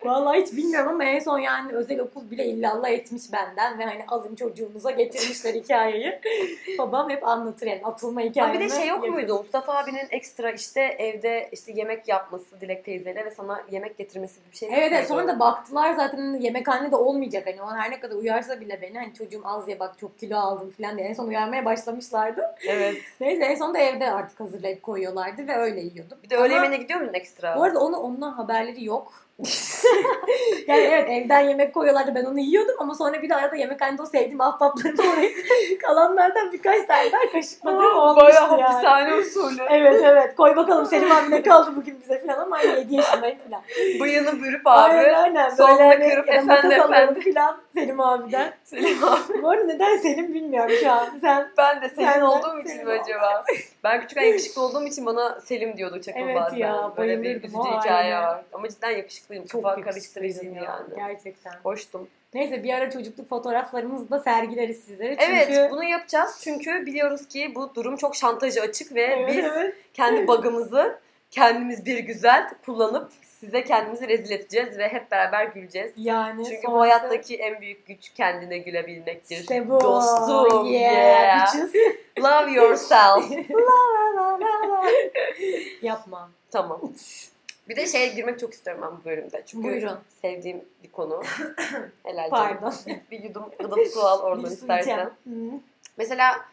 Vallahi 0.05 0.41
hiç 0.41 0.51
bilmiyorum 0.51 0.89
ama 0.91 1.03
en 1.03 1.19
son 1.19 1.39
yani 1.39 1.73
özel 1.73 1.99
okul 1.99 2.31
bile 2.31 2.45
illallah 2.45 2.89
etmiş 2.89 3.23
benden 3.33 3.79
ve 3.79 3.83
hani 3.83 4.05
alın 4.07 4.35
çocuğunuza 4.35 4.91
getirmişler 4.91 5.53
hikayeyi. 5.53 6.19
Babam 6.77 7.09
hep 7.09 7.27
anlatır 7.27 7.67
yani 7.67 7.81
atılma 7.83 8.21
Ha 8.21 8.25
hikayemi. 8.25 8.53
bir 8.53 8.59
de 8.59 8.69
şey 8.69 8.87
yok 8.87 9.09
muydu? 9.09 9.37
Mustafa 9.37 9.73
abinin 9.73 10.07
ekstra 10.09 10.51
işte 10.51 10.81
evde 10.81 11.49
işte 11.51 11.71
yemek 11.75 12.07
yapması 12.07 12.61
Dilek 12.61 12.85
teyzeyle 12.85 13.25
ve 13.25 13.31
sana 13.31 13.63
yemek 13.71 13.97
getirmesi 13.97 14.39
gibi 14.39 14.51
bir 14.51 14.57
şey 14.57 14.69
Evet 14.71 14.91
evet 14.91 15.07
sonra 15.07 15.27
da 15.27 15.39
baktılar 15.39 15.93
zaten 15.93 16.17
hani 16.17 16.45
yemekhanede 16.45 16.95
olmayacak 16.95 17.47
hani 17.47 17.61
o 17.61 17.75
her 17.75 17.91
ne 17.91 17.99
kadar 17.99 18.15
uyarsa 18.15 18.61
bile 18.61 18.81
beni 18.81 18.97
hani 18.97 19.13
çocuğum 19.13 19.41
az 19.43 19.67
ye 19.67 19.79
bak 19.79 19.99
çok 19.99 20.19
kilo 20.19 20.37
aldım 20.37 20.69
falan 20.71 20.97
diye 20.97 21.07
en 21.07 21.13
son 21.13 21.27
uyarmaya 21.27 21.65
başlamışlardı. 21.65 22.55
Evet. 22.67 22.97
Neyse 23.21 23.43
en 23.43 23.55
sonunda 23.55 23.77
evde 23.77 24.11
artık 24.11 24.39
hazırlayıp 24.39 24.83
koyuyorlardı 24.83 25.47
ve 25.47 25.55
öyle 25.55 25.79
yiyordum. 25.79 26.17
Bir 26.23 26.29
de 26.29 26.37
öğle 26.37 26.53
yemeğine 26.53 26.77
gidiyor 26.77 26.99
muydun 26.99 27.13
ekstra? 27.13 27.55
Bu 27.57 27.63
arada 27.63 27.79
onu 27.79 27.97
ondan 27.97 28.31
haberleri 28.31 28.85
yok. 28.85 29.26
yani 30.67 30.81
evet 30.81 31.09
evden 31.09 31.39
yemek 31.39 31.73
koyuyorlardı 31.73 32.15
ben 32.15 32.25
onu 32.25 32.39
yiyordum 32.39 32.75
ama 32.79 32.93
sonra 32.95 33.21
bir 33.21 33.29
de 33.29 33.35
arada 33.35 33.55
yemekhanede 33.55 34.01
o 34.01 34.05
sevdiğim 34.05 34.41
ahbaplarımı 34.41 35.01
oraya 35.13 35.29
kalanlardan 35.81 36.51
birkaç 36.53 36.87
tane 36.87 37.11
daha 37.11 37.31
kaşıkladığım 37.31 37.97
olmuştu 37.97 38.25
Bayağı 38.25 38.51
yani. 38.51 38.61
hapishane 38.61 39.15
usulü. 39.15 39.63
Evet 39.69 40.01
evet 40.03 40.35
koy 40.35 40.55
bakalım 40.55 40.85
Selim 40.85 41.11
abi 41.11 41.31
ne 41.31 41.43
kaldı 41.43 41.71
bugün 41.75 41.99
bize 42.01 42.19
falan 42.25 42.39
ama 42.39 42.57
hani 42.57 42.79
7 42.79 42.95
yaşındayım 42.95 43.37
falan. 43.49 43.61
Bıyığını 44.01 44.43
bürüp 44.43 44.67
abi. 44.67 44.93
Aynen 44.93 45.13
aynen. 45.13 45.49
sonuna 45.49 45.77
Böyle 45.79 45.83
hani 45.83 46.09
kırıp 46.09 46.27
makas 46.27 46.43
efendi 46.43 46.81
alıyordu 46.81 47.19
falan 47.33 47.57
Selim 47.73 47.99
abiden. 47.99 48.53
Selim 48.63 49.03
abi. 49.03 49.41
Bu 49.43 49.49
arada 49.49 49.63
neden 49.63 49.97
Selim 49.97 50.33
bilmiyorum 50.33 50.71
şu 50.81 50.91
an. 50.91 51.07
Sen 51.21 51.51
Ben 51.57 51.81
de 51.81 51.89
Selim 51.89 52.23
olduğum 52.23 52.59
için 52.59 52.85
mi 52.85 52.91
acaba? 52.91 53.43
Ben 53.83 54.01
küçükken 54.01 54.23
yakışıklı 54.23 54.61
olduğum 54.61 54.85
için 54.85 55.05
bana 55.05 55.39
Selim 55.41 55.77
diyordu 55.77 56.01
Çakıl 56.01 56.19
Evet 56.19 56.37
bazen. 56.41 56.57
ya, 56.57 56.91
Böyle 56.97 57.21
bir 57.23 57.35
üzücü 57.43 57.57
hikaye 57.79 58.15
var. 58.15 58.41
Ama 58.53 58.69
cidden 58.69 58.91
yakışıklıyım. 59.35 59.45
çok 59.47 59.63
Kafa 59.63 59.75
ya, 60.55 60.63
yani. 60.63 60.95
Gerçekten. 60.95 61.53
Hoştum. 61.63 62.07
Neyse 62.33 62.63
bir 62.63 62.73
ara 62.73 62.89
çocukluk 62.89 63.29
fotoğraflarımızı 63.29 64.09
da 64.09 64.19
sergileriz 64.19 64.83
sizlere. 64.83 65.17
Çünkü... 65.19 65.33
Evet 65.33 65.71
bunu 65.71 65.83
yapacağız 65.83 66.39
çünkü 66.43 66.85
biliyoruz 66.85 67.27
ki 67.27 67.51
bu 67.55 67.75
durum 67.75 67.97
çok 67.97 68.15
şantajı 68.15 68.61
açık 68.61 68.95
ve 68.95 69.01
Evet, 69.03 69.27
biz 69.27 69.45
evet. 69.45 69.75
kendi 69.93 70.27
bug'ımızı 70.27 70.99
kendimiz 71.31 71.85
bir 71.85 71.99
güzel 71.99 72.49
kullanıp 72.65 73.11
size 73.39 73.63
kendimizi 73.63 74.07
rezil 74.07 74.31
edeceğiz 74.31 74.77
ve 74.77 74.87
hep 74.89 75.11
beraber 75.11 75.45
güleceğiz. 75.45 75.91
Yani 75.97 76.45
Çünkü 76.45 76.61
sonrası- 76.61 76.71
bu 76.71 76.79
hayattaki 76.79 77.37
en 77.37 77.61
büyük 77.61 77.87
güç 77.87 78.09
kendine 78.09 78.57
gülebilmektir. 78.57 79.37
işte 79.37 79.69
bu. 79.69 79.81
Dostum. 79.81 80.65
Yeah. 80.65 80.93
Yeah. 80.93 81.53
bitches. 81.53 81.73
Love 82.19 82.51
yourself. 82.51 83.31
La, 83.51 84.15
la, 84.15 84.39
la, 84.39 84.69
la. 84.69 84.83
Yapma. 85.81 86.29
tamam. 86.51 86.81
Bir 87.69 87.75
de 87.75 87.85
şeye 87.87 88.07
girmek 88.07 88.39
çok 88.39 88.53
istiyorum 88.53 88.81
ben 88.85 88.99
bu 89.01 89.05
bölümde. 89.05 89.43
Çünkü 89.45 89.67
Buyurun. 89.67 89.99
sevdiğim 90.21 90.65
bir 90.83 90.91
konu. 90.91 91.21
Helal 92.03 92.29
canım. 92.29 92.57
Pardon. 92.61 92.73
Bir 93.11 93.23
yudum 93.23 93.43
gıdım 93.59 93.79
su 93.93 94.01
al 94.01 94.19
oradan 94.21 94.51
istersen. 94.51 95.11
Mesela 95.97 96.45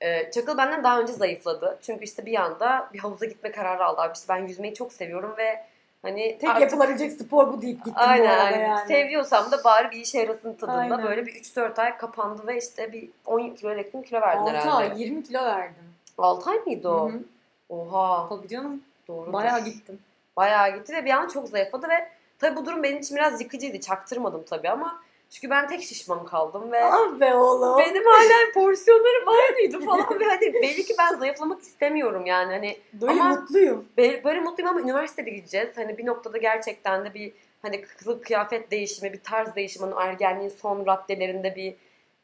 e, 0.00 0.30
Çakıl 0.30 0.58
benden 0.58 0.84
daha 0.84 1.00
önce 1.00 1.12
zayıfladı. 1.12 1.78
Çünkü 1.82 2.04
işte 2.04 2.26
bir 2.26 2.34
anda 2.40 2.90
bir 2.92 2.98
havuza 2.98 3.26
gitme 3.26 3.50
kararı 3.52 3.84
aldı. 3.84 4.00
Abi 4.00 4.12
işte 4.14 4.26
ben 4.34 4.46
yüzmeyi 4.46 4.74
çok 4.74 4.92
seviyorum 4.92 5.34
ve 5.38 5.64
hani 6.02 6.38
Tek 6.38 6.50
artık- 6.50 6.62
yapılabilecek 6.62 7.12
spor 7.12 7.52
bu 7.52 7.62
deyip 7.62 7.78
gittim 7.78 7.92
bu 7.96 8.00
Aynen 8.00 8.26
arada 8.26 8.42
aynen. 8.42 8.68
yani. 8.68 8.88
Seviyorsam 8.88 9.50
da 9.50 9.64
bari 9.64 9.90
bir 9.90 9.96
işe 9.96 10.18
yarasın 10.18 10.54
tadında. 10.54 10.76
Aynen. 10.78 11.02
Böyle 11.02 11.26
bir 11.26 11.32
3-4 11.34 11.78
ay 11.82 11.96
kapandı 11.96 12.46
ve 12.46 12.58
işte 12.58 12.92
bir 12.92 13.08
10 13.26 13.50
kilo 13.54 13.70
yakın 13.70 14.02
kilo 14.02 14.20
verdin 14.20 14.40
6 14.40 14.50
herhalde. 14.52 14.92
ay 14.92 15.02
20 15.02 15.22
kilo 15.24 15.44
verdim. 15.44 15.84
6 16.18 16.50
ay 16.50 16.56
mıydı 16.58 16.88
o? 16.88 17.08
Hı 17.10 17.12
hı. 17.14 17.20
Oha. 17.68 18.28
Tabii 18.28 18.48
canım. 18.48 18.82
Doğru. 19.08 19.32
Bayağı 19.32 19.64
gittim. 19.64 19.98
Bayağı 20.38 20.76
gitti 20.76 20.94
ve 20.94 21.04
bir 21.04 21.10
anda 21.10 21.28
çok 21.32 21.48
zayıfladı 21.48 21.88
ve 21.88 22.08
tabii 22.38 22.56
bu 22.56 22.66
durum 22.66 22.82
benim 22.82 22.98
için 22.98 23.16
biraz 23.16 23.40
yıkıcıydı. 23.40 23.80
Çaktırmadım 23.80 24.44
tabii 24.44 24.70
ama 24.70 25.02
çünkü 25.30 25.50
ben 25.50 25.68
tek 25.68 25.82
şişman 25.82 26.24
kaldım 26.24 26.72
ve 26.72 26.84
Ah 26.84 27.20
be 27.20 27.34
oğlum. 27.34 27.78
benim 27.78 28.04
hala 28.04 28.52
porsiyonlarım 28.54 29.28
aynıydı 29.28 29.80
falan 29.84 30.20
ve 30.20 30.24
hani 30.24 30.54
belli 30.54 30.84
ki 30.84 30.94
ben 30.98 31.14
zayıflamak 31.18 31.62
istemiyorum 31.62 32.26
yani 32.26 32.52
hani 32.52 32.78
Böyle 32.92 33.12
Ama- 33.20 33.28
mutluyum. 33.28 33.88
Böyle, 33.98 34.24
böyle 34.24 34.40
mutluyum 34.40 34.70
ama 34.70 34.80
üniversitede 34.80 35.30
gideceğiz. 35.30 35.68
Hani 35.76 35.98
bir 35.98 36.06
noktada 36.06 36.38
gerçekten 36.38 37.04
de 37.04 37.14
bir 37.14 37.32
hani 37.62 37.82
kılık 37.82 38.24
kıyafet 38.26 38.70
değişimi, 38.70 39.12
bir 39.12 39.20
tarz 39.22 39.54
değişimi, 39.54 39.94
hani 39.94 40.08
ergenliğin 40.08 40.48
son 40.50 40.86
raddelerinde 40.86 41.56
bir 41.56 41.74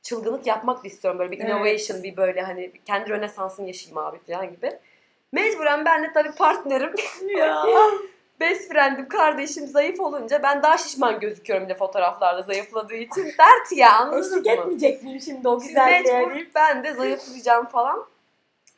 çılgınlık 0.02 0.46
yapmak 0.46 0.84
da 0.84 0.88
istiyorum. 0.88 1.18
Böyle 1.18 1.30
bir 1.30 1.38
Evet. 1.40 1.48
innovation, 1.50 2.02
bir 2.02 2.16
böyle 2.16 2.42
hani 2.42 2.72
kendi 2.84 3.10
rönesansını 3.10 3.66
yaşayayım 3.66 3.98
abi 3.98 4.18
falan 4.18 4.50
gibi. 4.50 4.78
Mecburen 5.34 5.84
ben 5.84 6.02
de 6.02 6.12
tabii 6.14 6.32
partnerim, 6.32 6.92
ya. 7.38 7.64
best 8.40 8.68
friend'im, 8.72 9.08
kardeşim 9.08 9.66
zayıf 9.66 10.00
olunca 10.00 10.42
ben 10.42 10.62
daha 10.62 10.78
şişman 10.78 11.20
gözüküyorum 11.20 11.64
bir 11.64 11.70
de 11.74 11.78
fotoğraflarda 11.78 12.42
zayıfladığı 12.42 12.94
için. 12.94 13.24
Dert 13.24 13.72
ya 13.76 13.96
anladınız 13.96 14.32
Eşlik 14.32 14.46
mı? 14.46 14.52
etmeyecek 14.52 15.02
miyim 15.02 15.20
şimdi 15.20 15.48
o 15.48 15.60
güzelliğe? 15.60 16.26
mecbur 16.26 16.46
ben 16.54 16.84
de 16.84 16.94
zayıflayacağım 16.94 17.66
falan. 17.66 18.06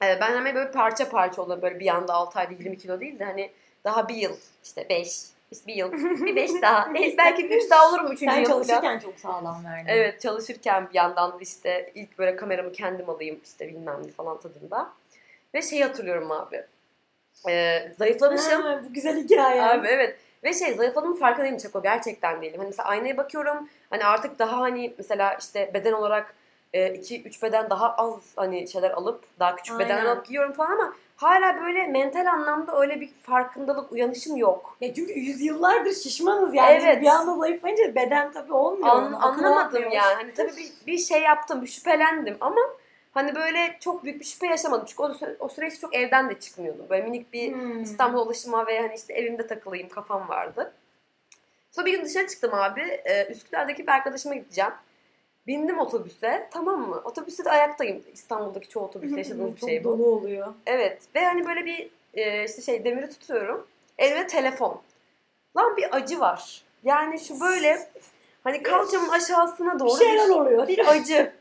Ee, 0.03 0.19
ben 0.21 0.37
hemen 0.37 0.55
böyle 0.55 0.71
parça 0.71 1.09
parça 1.09 1.43
oluyor 1.43 1.63
böyle 1.63 1.81
bir 1.81 1.89
anda 1.89 2.15
6 2.15 2.39
ayda 2.39 2.53
20 2.53 2.79
kilo 2.79 3.01
değil 3.01 3.19
de 3.19 3.25
hani 3.25 3.51
daha 3.85 4.09
bir 4.09 4.15
yıl 4.15 4.37
işte 4.65 4.87
5 4.89 5.21
işte 5.53 5.67
bir 5.67 5.75
yıl 5.75 5.93
bir 6.27 6.37
5 6.37 6.51
daha 6.63 6.95
belki 7.19 7.47
3 7.47 7.71
daha 7.71 7.89
olurum 7.89 8.13
3. 8.13 8.19
Sen 8.19 8.27
yıl 8.41 8.45
falan. 8.45 8.63
çalışırken 8.63 8.99
çok 8.99 9.19
sağlam 9.19 9.65
verdin. 9.65 9.85
Evet 9.89 10.21
çalışırken 10.21 10.89
bir 10.91 10.95
yandan 10.95 11.33
da 11.33 11.37
işte 11.41 11.93
ilk 11.95 12.19
böyle 12.19 12.37
kameramı 12.37 12.73
kendim 12.73 13.11
alayım 13.11 13.41
işte 13.45 13.69
bilmem 13.69 14.03
ne 14.07 14.13
falan 14.13 14.41
tadında. 14.41 14.89
Ve 15.57 15.63
şey 15.63 15.81
hatırlıyorum 15.81 16.33
abi. 16.33 16.65
Ee, 17.49 17.93
zayıflamışım. 17.99 18.63
Ha, 18.63 18.81
bu 18.89 18.93
güzel 18.93 19.25
hikaye. 19.25 19.63
Abi 19.63 19.89
evet. 19.89 20.19
Ve 20.45 20.55
şey 20.55 20.75
zayıfladığımın 20.75 21.17
farkında 21.17 21.45
değilim 21.45 21.59
Çako. 21.59 21.83
Gerçekten 21.83 22.43
değilim. 22.43 22.59
Hani 22.59 22.67
mesela 22.67 22.89
aynaya 22.89 23.17
bakıyorum. 23.17 23.69
Hani 23.91 24.05
artık 24.05 24.39
daha 24.39 24.61
hani 24.61 24.95
mesela 24.99 25.35
işte 25.35 25.71
beden 25.75 25.93
olarak 25.93 26.35
2-3 26.75 27.43
beden 27.43 27.71
daha 27.71 27.95
az 27.95 28.33
hani 28.37 28.69
şeyler 28.69 28.91
alıp 28.91 29.25
daha 29.41 29.57
küçük 29.57 29.81
Aynen. 29.81 30.07
alıp 30.07 30.27
giyiyorum 30.27 30.53
falan 30.53 30.71
ama 30.71 30.93
hala 31.17 31.61
böyle 31.61 31.87
mental 31.87 32.27
anlamda 32.27 32.81
öyle 32.81 33.01
bir 33.01 33.15
farkındalık, 33.23 33.93
uyanışım 33.93 34.37
yok. 34.37 34.77
Ya 34.81 34.95
çünkü 34.95 35.13
yüzyıllardır 35.13 35.93
şişmanız 35.93 36.55
yani. 36.55 36.81
Evet. 36.83 37.03
Bir 37.03 37.07
anda 37.07 37.37
zayıflayınca 37.37 37.95
beden 37.95 38.33
tabii 38.33 38.53
olmuyor. 38.53 38.89
An- 38.89 39.13
anlamadım 39.13 39.83
yani. 39.83 40.15
Hani 40.15 40.35
tabii 40.35 40.57
bir, 40.57 40.73
bir 40.87 40.99
şey 40.99 41.23
yaptım, 41.23 41.63
bir 41.63 41.67
şüphelendim 41.67 42.37
ama 42.41 42.61
hani 43.17 43.35
böyle 43.35 43.77
çok 43.81 44.05
büyük 44.05 44.21
bir 44.21 44.25
şüphe 44.25 44.47
yaşamadım. 44.47 44.87
Çünkü 44.89 45.03
o, 45.03 45.07
sü- 45.07 45.37
o 45.39 45.49
süreç 45.49 45.81
çok 45.81 45.95
evden 45.95 46.31
de 46.31 46.41
çıkmıyordum. 46.41 46.87
Böyle 46.91 47.03
minik 47.03 47.33
bir 47.33 47.53
Hmm. 47.53 47.83
İstanbul 47.83 48.27
ulaşıma 48.27 48.67
ve 48.67 48.81
hani 48.81 48.95
işte 48.95 49.15
evimde 49.15 49.47
takılayım 49.47 49.89
kafam 49.89 50.29
vardı. 50.29 50.73
Sonra 51.73 51.87
bir 51.87 51.93
gün 51.99 52.05
dışarı 52.05 52.27
çıktım 52.27 52.55
abi. 52.55 52.81
Ee, 52.81 53.27
Üsküdar'daki 53.31 53.87
bir 53.87 53.93
arkadaşıma 53.93 54.35
gideceğim. 54.35 54.71
Bindim 55.47 55.79
otobüse 55.79 56.49
tamam 56.53 56.89
mı? 56.89 57.01
Otobüste 57.05 57.45
de 57.45 57.51
ayaktayım. 57.51 58.03
İstanbul'daki 58.13 58.69
çoğu 58.69 58.85
otobüste 58.85 59.19
yaşadığımız 59.19 59.55
bir 59.55 59.61
Çok 59.61 59.69
şey 59.69 59.85
bu. 59.85 59.89
dolu 59.89 60.07
oluyor. 60.07 60.55
Evet 60.67 61.03
ve 61.15 61.25
hani 61.25 61.47
böyle 61.47 61.65
bir 61.65 61.91
e, 62.15 62.45
işte 62.45 62.63
şey 62.63 62.85
demiri 62.85 63.11
tutuyorum. 63.11 63.67
Elime 63.99 64.27
telefon. 64.27 64.81
Lan 65.57 65.77
bir 65.77 65.97
acı 65.97 66.21
var. 66.21 66.63
Yani 66.85 67.21
şu 67.21 67.41
böyle 67.41 67.89
hani 68.45 68.63
kalçamın 68.63 69.09
aşağısına 69.09 69.75
Bir 69.75 69.81
doğru 69.81 69.99
şeyler 69.99 70.29
oluyor. 70.29 70.69
bir 70.69 70.87
acı. 70.89 71.33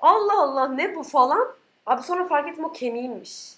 Allah 0.00 0.42
Allah 0.42 0.68
ne 0.68 0.94
bu 0.94 1.02
falan. 1.02 1.48
Abi 1.86 2.02
sonra 2.02 2.24
fark 2.24 2.48
ettim 2.48 2.64
o 2.64 2.72
kemiğimmiş. 2.72 3.52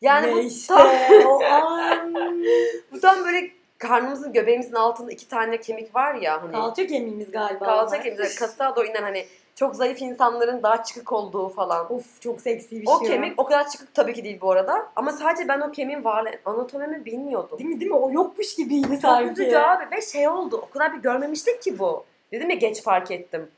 Yani 0.00 0.26
ne 0.26 0.32
bu 0.32 0.38
işte 0.38 0.74
tam, 0.74 0.88
o 1.26 1.42
an. 1.44 2.14
bu 2.92 3.00
tam 3.00 3.24
böyle 3.24 3.50
karnımızın 3.78 4.32
göbeğimizin 4.32 4.74
altında 4.74 5.12
iki 5.12 5.28
tane 5.28 5.60
kemik 5.60 5.94
var 5.94 6.14
ya 6.14 6.42
hani. 6.42 6.52
Kalça 6.52 6.86
kemiğimiz 6.86 7.30
galiba. 7.30 7.64
Kalça 7.64 7.96
onlar. 7.96 8.02
kemiği. 8.02 8.34
Kasığa 8.38 8.76
doğru 8.76 8.86
inen 8.86 9.02
hani 9.02 9.26
çok 9.54 9.76
zayıf 9.76 10.02
insanların 10.02 10.62
daha 10.62 10.84
çıkık 10.84 11.12
olduğu 11.12 11.48
falan. 11.48 11.92
Of 11.92 12.20
çok 12.20 12.40
seksi 12.40 12.82
bir 12.82 12.86
O 12.86 12.98
şey. 12.98 13.08
kemik 13.08 13.40
o 13.40 13.44
kadar 13.44 13.68
çıkık 13.68 13.94
tabii 13.94 14.14
ki 14.14 14.24
değil 14.24 14.38
bu 14.40 14.50
arada. 14.50 14.86
Ama 14.96 15.12
sadece 15.12 15.48
ben 15.48 15.60
o 15.60 15.70
kemiğin 15.70 16.04
varlığı, 16.04 16.30
anatomimi 16.44 17.04
bilmiyordum. 17.04 17.58
Değil 17.58 17.70
mi 17.70 17.80
değil 17.80 17.90
mi? 17.90 17.96
O 17.96 18.10
yokmuş 18.10 18.54
gibiydi 18.54 18.88
Çok 18.90 19.00
sanki. 19.00 19.32
üzücü 19.32 19.56
abi 19.56 19.84
ve 19.96 20.02
şey 20.02 20.28
oldu. 20.28 20.64
O 20.68 20.70
kadar 20.70 20.92
bir 20.94 20.98
görmemiştik 20.98 21.62
ki 21.62 21.78
bu. 21.78 22.04
Dedim 22.32 22.50
ya 22.50 22.56
geç 22.56 22.82
fark 22.82 23.10
ettim. 23.10 23.50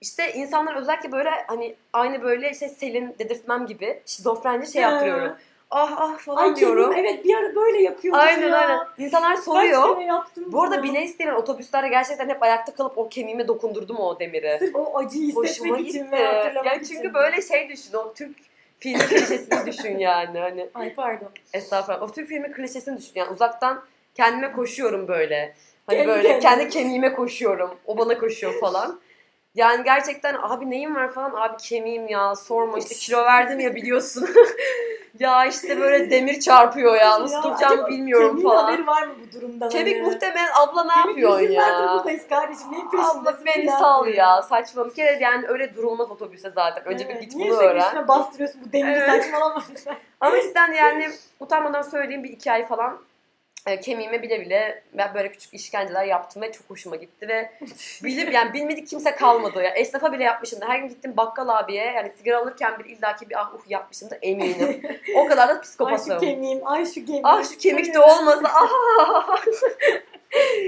İşte 0.00 0.32
insanlar 0.32 0.74
özellikle 0.76 1.12
böyle 1.12 1.30
hani 1.46 1.74
aynı 1.92 2.22
böyle 2.22 2.50
işte 2.50 2.68
Selin 2.68 3.14
dedirtmem 3.18 3.66
gibi 3.66 4.00
şizofrenci 4.06 4.72
şey 4.72 4.82
yaptırıyorum. 4.82 5.32
ah 5.70 5.92
ah 5.98 6.18
falan 6.18 6.48
Ay 6.48 6.56
diyorum. 6.56 6.90
kendim 6.92 7.04
evet 7.06 7.24
bir 7.24 7.34
ara 7.36 7.54
böyle 7.54 7.82
yakıyordum 7.82 8.20
Aynen 8.20 8.48
ya. 8.48 8.56
aynen. 8.58 8.78
İnsanlar 8.98 9.36
soruyor. 9.36 9.96
Bu 10.46 10.62
arada 10.62 10.82
bile 10.82 11.02
isteyen 11.02 11.34
otobüslerde 11.34 11.88
gerçekten 11.88 12.28
hep 12.28 12.42
ayakta 12.42 12.74
kalıp 12.74 12.98
o 12.98 13.08
kemiğime 13.08 13.48
dokundurdum 13.48 13.96
o 14.00 14.18
demiri. 14.20 14.56
Sırf 14.58 14.76
o 14.76 14.98
acıyı 14.98 15.28
hissetmek 15.28 15.88
için 15.88 16.12
ve 16.12 16.26
hatırlamak 16.26 16.66
Yani 16.72 16.82
için. 16.82 16.94
çünkü 16.94 17.14
böyle 17.14 17.42
şey 17.42 17.68
düşün 17.68 17.94
o 17.94 18.12
Türk 18.14 18.36
filmi 18.78 18.98
klişesini 18.98 19.66
düşün 19.66 19.98
yani. 19.98 20.38
Hani 20.38 20.68
Ay 20.74 20.94
pardon. 20.94 21.28
estağfurullah. 21.52 22.02
O 22.02 22.12
Türk 22.12 22.28
filmi 22.28 22.52
klişesini 22.52 22.98
düşün. 22.98 23.12
Yani 23.14 23.30
uzaktan 23.30 23.82
kendime 24.14 24.52
koşuyorum 24.52 25.08
böyle. 25.08 25.54
Hani 25.86 25.96
Kendi 25.96 26.08
böyle 26.08 26.22
kendine. 26.28 26.40
kendi 26.40 26.68
kemiğime 26.68 27.12
koşuyorum. 27.14 27.70
O 27.86 27.98
bana 27.98 28.18
koşuyor 28.18 28.60
falan. 28.60 29.00
Yani 29.56 29.84
gerçekten 29.84 30.36
abi 30.42 30.70
neyim 30.70 30.96
var 30.96 31.12
falan 31.12 31.32
abi 31.34 31.56
kemiğim 31.56 32.08
ya 32.08 32.34
sorma 32.34 32.78
işte 32.78 32.94
kilo 32.94 33.24
verdim 33.24 33.60
ya 33.60 33.74
biliyorsun. 33.74 34.28
ya 35.18 35.46
işte 35.46 35.80
böyle 35.80 36.10
demir 36.10 36.40
çarpıyor 36.40 36.96
ya 36.96 37.20
nasıl 37.20 37.34
Ya 37.34 37.42
duracağımı 37.42 37.86
bilmiyorum 37.88 38.42
falan. 38.42 38.64
haberi 38.64 38.86
var 38.86 39.02
mı 39.06 39.14
bu 39.26 39.32
durumdan? 39.40 39.68
Kemik 39.68 39.94
hani? 39.96 40.02
muhtemelen 40.06 40.48
abla 40.54 40.84
ne 40.84 40.92
Kemik 40.92 41.08
yapıyorsun 41.08 41.52
ya? 41.52 41.92
buradayız 41.94 42.28
kardeşim. 42.28 42.72
Neyin 42.72 42.90
peşindesin? 42.90 43.18
Abla 43.20 43.36
beni 43.46 43.70
sal 43.70 44.06
ya 44.06 44.42
saçma 44.42 44.86
bir 44.88 44.94
kere 44.94 45.18
yani 45.22 45.46
öyle 45.48 45.74
durulmaz 45.74 46.10
otobüse 46.10 46.50
zaten. 46.50 46.84
Önce 46.84 47.04
Evet, 47.04 47.16
bir 47.16 47.20
git 47.26 47.34
Niye 47.36 47.50
bunu 47.50 47.58
öğren. 47.58 47.80
üstüne 47.84 48.08
bastırıyorsun 48.08 48.60
bu 48.68 48.72
demiri 48.72 48.92
Evet. 48.96 49.24
saçmalama. 49.24 49.62
Ama 50.20 50.40
cidden 50.40 50.72
yani 50.72 51.10
utanmadan 51.40 51.82
söyleyeyim 51.82 52.24
bir 52.24 52.30
iki 52.30 52.52
ay 52.52 52.66
falan 52.68 52.98
e, 53.66 53.80
kemiğime 53.80 54.22
bile 54.22 54.40
bile 54.40 54.82
ben 54.92 55.14
böyle 55.14 55.32
küçük 55.32 55.54
işkenceler 55.54 56.04
yaptım 56.04 56.42
ve 56.42 56.52
çok 56.52 56.70
hoşuma 56.70 56.96
gitti 56.96 57.28
ve 57.28 57.50
bilip 58.04 58.32
yani 58.32 58.52
bilmedik 58.52 58.88
kimse 58.88 59.14
kalmadı 59.14 59.62
ya. 59.62 59.70
Esnafa 59.70 60.12
bile 60.12 60.24
yapmışım 60.24 60.60
her 60.66 60.78
gün 60.78 60.88
gittim 60.88 61.16
bakkal 61.16 61.48
abiye 61.48 61.84
yani 61.84 62.12
sigara 62.18 62.38
alırken 62.38 62.78
bir 62.78 62.84
illaki 62.84 63.30
bir 63.30 63.40
ah 63.40 63.54
uh 63.54 63.70
yapmışım 63.70 64.10
da 64.10 64.16
eminim. 64.22 64.82
O 65.16 65.26
kadar 65.26 65.48
da 65.48 65.52
ay 65.52 65.56
şu 65.56 65.62
psikopatım 65.62 66.18
kemiğim, 66.18 66.66
ay 66.66 66.86
şu 66.86 66.94
kemiğim. 66.94 67.26
ah 67.26 67.44
şu 67.44 67.58
kemik 67.58 67.94
de 67.94 68.00
olmasa 68.00 68.48
ah! 68.54 69.44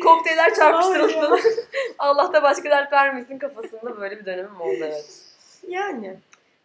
Kokteyller 0.02 0.54
çarpıştırılsın 0.54 1.40
Allah 1.98 2.32
da 2.32 2.42
başka 2.42 2.70
dert 2.70 2.92
vermesin 2.92 3.38
kafasında 3.38 4.00
böyle 4.00 4.18
bir 4.18 4.24
dönemim 4.26 4.60
oldu 4.60 4.76
evet. 4.80 5.22
Yani. 5.68 6.16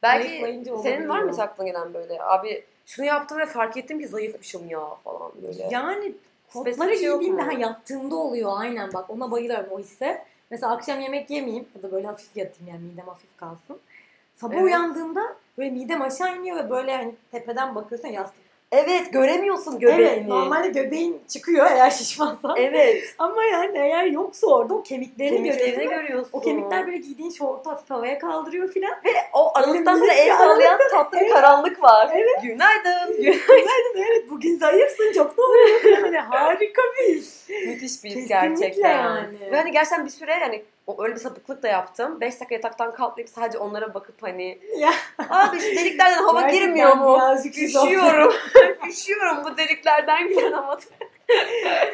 belki 0.04 0.64
senin 0.84 1.10
var 1.10 1.20
mı 1.20 1.42
aklına 1.42 1.68
gelen 1.68 1.94
böyle? 1.94 2.24
Abi 2.24 2.64
şunu 2.86 3.06
yaptım 3.06 3.38
ve 3.40 3.46
fark 3.46 3.78
ettim 3.78 4.00
ki 4.00 4.08
zayıfmışım 4.08 4.70
ya 4.70 4.96
falan 5.04 5.32
böyle. 5.44 5.68
Yani 5.72 6.14
kotları 6.54 6.98
şey 6.98 7.08
yok 7.08 7.20
giydiğimde 7.22 7.44
mu? 7.44 7.48
ha 7.48 7.54
yattığımda 7.60 8.16
oluyor 8.16 8.52
aynen 8.56 8.94
bak 8.94 9.10
ona 9.10 9.32
bayılıyorum 9.32 9.72
o 9.72 9.80
hisse. 9.80 10.26
Mesela 10.52 10.72
akşam 10.74 11.00
yemek 11.00 11.30
yemeyeyim 11.30 11.68
ya 11.76 11.84
da 11.84 11.92
böyle 11.92 12.08
hafif 12.08 12.38
yatayım 12.38 12.74
yani 12.74 12.84
midem 12.84 13.08
hafif 13.08 13.38
kalsın. 13.38 13.80
Sabah 14.34 14.54
Evet. 14.54 14.64
uyandığımda 14.64 15.36
böyle 15.58 15.70
midem 15.70 16.02
aşağı 16.02 16.38
iniyor 16.38 16.58
ve 16.58 16.70
böyle 16.70 16.96
hani 16.98 17.16
tepeden 17.32 17.76
bakıyorsun 17.76 18.08
ya 18.08 18.14
yastık. 18.14 18.43
Evet 18.76 19.14
göremiyorsun 19.14 19.80
göbeğini. 19.80 20.04
Evet 20.04 20.28
normalde 20.28 20.68
göbeğin 20.68 21.22
çıkıyor 21.28 21.66
eğer 21.72 21.90
şişmansan. 21.92 22.56
Evet. 22.58 23.04
Ama 23.18 23.44
yani 23.44 23.78
eğer 23.78 24.06
yoksa 24.06 24.48
orada 24.48 24.74
o 24.74 24.84
kemiklerini, 24.84 25.36
Kemiklerini 25.38 25.72
görüyorsun. 25.76 26.00
görüyorsun. 26.02 26.30
O 26.34 26.42
kemikler 26.42 26.86
böyle 26.88 26.98
giydiğin 26.98 27.30
şortu 27.30 27.70
hafif 27.70 27.90
havaya 27.90 28.20
kaldırıyor 28.20 28.70
filan. 28.72 28.94
o 29.34 29.58
aralıktan 29.58 30.00
sonra 30.00 30.14
el 30.14 30.38
sallayan 30.38 30.80
tatlı 30.92 31.20
bir 31.20 31.30
karanlık 31.30 31.84
var. 31.84 32.10
Evet. 32.14 32.44
Günaydın. 32.44 33.16
Günaydın 33.22 33.98
evet 34.12 34.30
bugün 34.30 34.58
zayıfsın 34.58 35.14
çok 35.14 35.38
doğru. 35.38 35.58
Hani 36.02 36.18
harika 36.18 36.82
bir 37.00 37.16
his. 37.16 37.50
Müthiş 37.50 38.04
bir 38.04 38.10
Kesinlikle 38.10 38.28
gerçekten. 38.36 38.90
yani. 39.04 39.52
Ve 39.52 39.58
hani 39.58 39.72
gerçekten 39.72 40.06
bir 40.06 40.10
süre 40.12 40.34
hani 40.40 40.64
o 40.88 41.04
öyle 41.04 41.16
bir 41.16 41.20
sapıklık 41.20 41.64
da 41.64 41.68
yaptım. 41.68 42.22
5 42.22 42.34
dakika 42.34 42.56
yataktan 42.56 42.94
kalkmayıp 42.94 43.30
sadece 43.30 43.58
onlara 43.58 43.94
bakıp 43.94 44.24
hani 44.24 44.60
Ya. 44.78 44.92
abi 45.30 45.60
şu 45.60 45.66
deliklerden 45.76 46.24
hava 46.24 46.42
Gerçekten 46.42 46.68
girmiyor 46.68 46.96
mu? 46.96 47.20
Üşüyorum. 47.46 48.34
Üşüyorum 48.90 49.38
bu 49.46 49.58
deliklerden 49.58 50.28
giren 50.30 50.52
hava. 50.52 50.78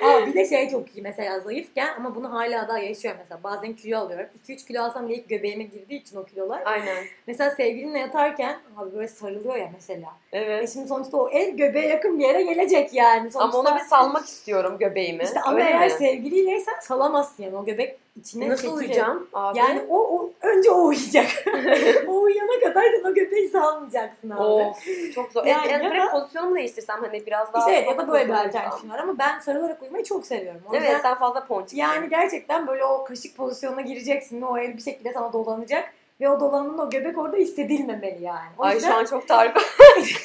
Aa, 0.02 0.26
bir 0.28 0.34
de 0.34 0.50
şey 0.50 0.70
çok 0.70 0.96
iyi 0.98 1.02
mesela 1.02 1.40
zayıfken 1.40 1.94
ama 1.98 2.16
bunu 2.16 2.34
hala 2.34 2.68
daha 2.68 2.80
yaşıyorum 2.80 3.20
mesela. 3.24 3.44
Bazen 3.44 3.74
kilo 3.74 3.98
alıyorum. 4.00 4.26
2-3 4.48 4.68
kilo 4.68 4.84
alsam 4.84 5.10
bile 5.10 5.16
ilk 5.18 5.30
göbeğime 5.30 5.64
girdiği 5.64 6.02
için 6.02 6.18
o 6.18 6.26
kilolar. 6.26 6.62
Aynen. 6.66 6.98
Mesela 7.28 7.52
sevgilinle 7.52 8.00
yatarken 8.00 8.58
abi 8.78 8.96
böyle 8.96 9.08
sarılıyor 9.08 9.56
ya 9.56 9.70
mesela. 9.74 10.08
E 10.34 10.40
Evet. 10.40 10.74
şimdi 10.74 10.88
sonuçta 10.88 11.18
o 11.18 11.30
el 11.30 11.50
göbeğe 11.58 11.88
yakın 11.88 12.20
bir 12.20 12.24
yere 12.24 12.42
gelecek 12.44 12.94
yani. 12.94 13.32
Sonuçta, 13.32 13.60
Ama 13.60 13.70
ona 13.70 13.76
bir 13.80 13.84
salmak 13.84 14.26
istiyorum 14.26 14.78
göbeğimi. 14.80 15.24
işte 15.24 15.42
ama 15.42 15.60
eğer 15.62 15.90
sevgiliyleysen 15.90 16.76
salamazsın 16.82 17.44
yani 17.44 17.58
o 17.58 17.66
göbek 17.66 18.00
içine 18.20 18.50
Nasıl 18.50 18.64
çekilir. 18.64 18.78
uyuyacağım 18.80 19.28
abi? 19.34 19.58
Yani 19.58 19.82
o, 19.90 19.98
o 20.18 20.32
önce 20.42 20.72
o 20.72 20.84
uyuyacak. 20.86 21.26
o 22.08 22.22
uyuyana 22.22 22.60
kadar 22.64 22.84
sen 22.84 23.12
o 23.12 23.14
göbeği 23.14 23.50
salmayacaksın 23.50 24.30
abi. 24.30 24.42
Of 24.44 24.78
çok 25.16 25.32
zor. 25.32 25.46
Yani 25.46 25.72
Yani, 25.72 25.84
ya 25.86 25.92
direkt 25.92 26.06
da- 26.06 26.12
pozisyonumu 26.12 26.56
değiştirsem 26.56 27.02
hani 27.04 27.26
biraz 27.26 27.54
daha... 27.54 27.60
İşte 27.62 27.72
evet 27.80 27.88
ya 27.90 27.98
da 27.98 28.08
böyle 28.08 28.24
bir 28.24 28.30
pozisyon 28.30 28.48
alternatifim 28.48 28.90
var 28.90 29.00
ama 29.00 29.18
ben 29.20 29.40
sarılarak 29.40 29.82
uyumayı 29.82 30.04
çok 30.04 30.26
seviyorum. 30.26 30.62
O 30.72 30.76
Evet 30.76 30.98
sen 31.02 31.16
fazla 31.16 31.46
ponçiksin. 31.46 31.78
yani 31.78 32.10
gerçekten 32.10 32.68
böyle 32.68 32.86
o 32.86 33.04
kaşık 33.04 33.38
pozisyonuna 33.38 33.82
gireceksin 33.82 34.42
o 34.42 34.58
el 34.58 34.78
bir 34.78 34.82
şekilde 34.82 35.14
sana 35.14 35.34
dolanacak. 35.34 35.94
Ve 36.22 36.30
o 36.30 36.40
dolanın 36.40 36.78
o 36.78 36.90
göbek 36.90 37.18
orada 37.18 37.38
hissedilmemeli 37.38 38.24
yani. 38.24 38.50
O 38.58 38.64
Ay 38.64 38.76
yüzden 38.76 38.90
şu 38.92 38.98
an 38.98 39.06
çok 39.06 39.28
tarika. 39.28 39.60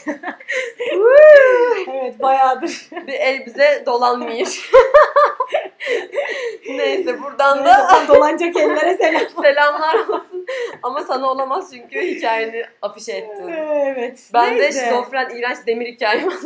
evet 1.92 2.22
bayağıdır. 2.22 2.88
bir 3.06 3.12
el 3.12 3.46
bize 3.46 3.82
dolanmıyor. 3.86 4.70
Neyse 6.68 7.22
buradan 7.22 7.64
da 7.64 7.88
dolanacak 8.08 8.56
ellere 8.56 8.96
selam. 8.96 9.22
selamlar 9.42 9.94
olsun. 10.08 10.46
Ama 10.82 11.02
sana 11.02 11.30
olamaz 11.30 11.70
çünkü 11.74 12.00
hikayeni 12.00 12.64
afişe 12.82 13.12
ettin. 13.12 13.48
evet. 13.48 14.30
Ben 14.34 14.54
de 14.56 14.62
Neyse. 14.62 14.84
şizofren 14.84 15.30
iğrenç 15.36 15.58
demir 15.66 15.86
hikayemi. 15.86 16.32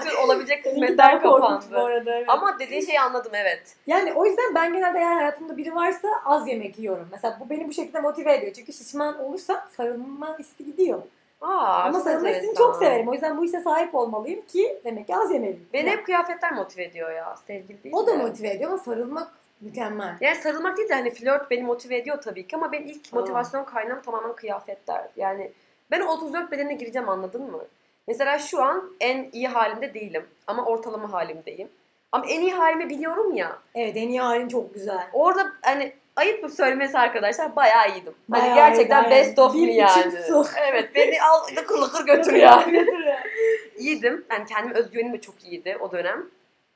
Bütün 0.00 0.16
olabilecek 0.24 0.64
kısmetler 0.64 1.22
korkunç 1.22 1.42
bu 1.42 1.70
kapandı. 1.70 1.78
arada. 1.86 2.16
Evet. 2.16 2.28
Ama 2.28 2.58
dediğin 2.58 2.86
şeyi 2.86 3.00
anladım 3.00 3.32
evet. 3.34 3.62
Yani 3.86 4.12
o 4.12 4.26
yüzden 4.26 4.54
ben 4.54 4.72
genelde 4.72 4.98
eğer 4.98 5.14
hayatımda 5.14 5.56
biri 5.56 5.74
varsa 5.74 6.08
az 6.24 6.48
yemek 6.48 6.78
yiyorum. 6.78 7.08
Mesela 7.12 7.36
bu 7.40 7.50
beni 7.50 7.68
bu 7.68 7.72
şekilde 7.72 8.00
motive 8.00 8.34
ediyor. 8.34 8.52
Çünkü 8.52 8.72
şişman 8.72 9.18
olursa 9.24 9.66
sarılma 9.76 10.36
isti 10.38 10.64
gidiyor. 10.64 11.02
Aa, 11.40 11.82
Ama 11.82 11.92
çok 11.92 12.02
sarılma 12.02 12.28
hissini 12.28 12.36
enteresan. 12.46 12.64
çok 12.64 12.76
severim. 12.76 13.08
O 13.08 13.12
yüzden 13.12 13.36
bu 13.38 13.44
hisse 13.44 13.60
sahip 13.60 13.94
olmalıyım 13.94 14.40
ki 14.46 14.80
demek 14.84 15.06
ki 15.06 15.16
az 15.16 15.30
yemeliyim. 15.32 15.68
Beni 15.72 15.90
hep 15.90 16.06
kıyafetler 16.06 16.52
motive 16.52 16.84
ediyor 16.84 17.12
ya. 17.12 17.36
Sevgili 17.46 17.84
değil 17.84 17.94
o 17.94 18.06
da 18.06 18.12
de. 18.12 18.16
motive 18.16 18.48
ediyor 18.50 18.70
ama 18.70 18.78
sarılmak 18.78 19.32
mükemmel. 19.60 20.16
Yani 20.20 20.36
sarılmak 20.36 20.76
değil 20.76 20.88
de 20.88 20.94
hani 20.94 21.10
flört 21.10 21.50
beni 21.50 21.62
motive 21.62 21.96
ediyor 21.96 22.22
tabii 22.22 22.46
ki 22.46 22.56
ama 22.56 22.72
benim 22.72 22.86
ilk 22.86 23.06
Aa. 23.12 23.16
motivasyon 23.16 23.64
kaynağım 23.64 24.02
tamamen 24.02 24.32
kıyafetler. 24.36 25.08
Yani 25.16 25.52
ben 25.90 26.00
o 26.00 26.06
34 26.12 26.52
bedenine 26.52 26.74
gireceğim 26.74 27.08
anladın 27.08 27.50
mı? 27.50 27.64
Mesela 28.08 28.38
şu 28.38 28.62
an 28.62 28.92
en 29.00 29.28
iyi 29.32 29.48
halimde 29.48 29.94
değilim 29.94 30.26
ama 30.46 30.64
ortalama 30.64 31.12
halimdeyim. 31.12 31.68
Ama 32.12 32.26
en 32.26 32.40
iyi 32.40 32.52
halimi 32.54 32.88
biliyorum 32.88 33.34
ya. 33.34 33.58
Evet 33.74 33.96
en 33.96 34.08
iyi 34.08 34.20
halin 34.20 34.48
çok 34.48 34.74
güzel. 34.74 35.08
Orada 35.12 35.52
hani 35.62 35.92
ayıp 36.20 36.44
bir 36.44 36.48
söylemesi 36.48 36.98
arkadaşlar 36.98 37.56
bayağı 37.56 37.88
iyiydim. 37.90 38.14
Hani 38.30 38.42
Bayağı 38.42 38.54
gerçekten 38.56 39.04
iyi, 39.04 39.10
best 39.10 39.38
of 39.38 39.54
me 39.54 39.72
yani. 39.72 40.12
su. 40.28 40.46
Evet 40.70 40.94
beni 40.94 41.22
al 41.22 41.40
lıkır 41.56 41.78
lıkır 41.78 42.06
götür 42.06 42.32
ya. 42.32 42.64
İyiydim. 43.78 44.24
Yani 44.30 44.44
kendime 44.46 44.74
özgüvenim 44.78 45.12
de 45.12 45.20
çok 45.20 45.44
iyiydi 45.44 45.76
o 45.80 45.92
dönem. 45.92 46.26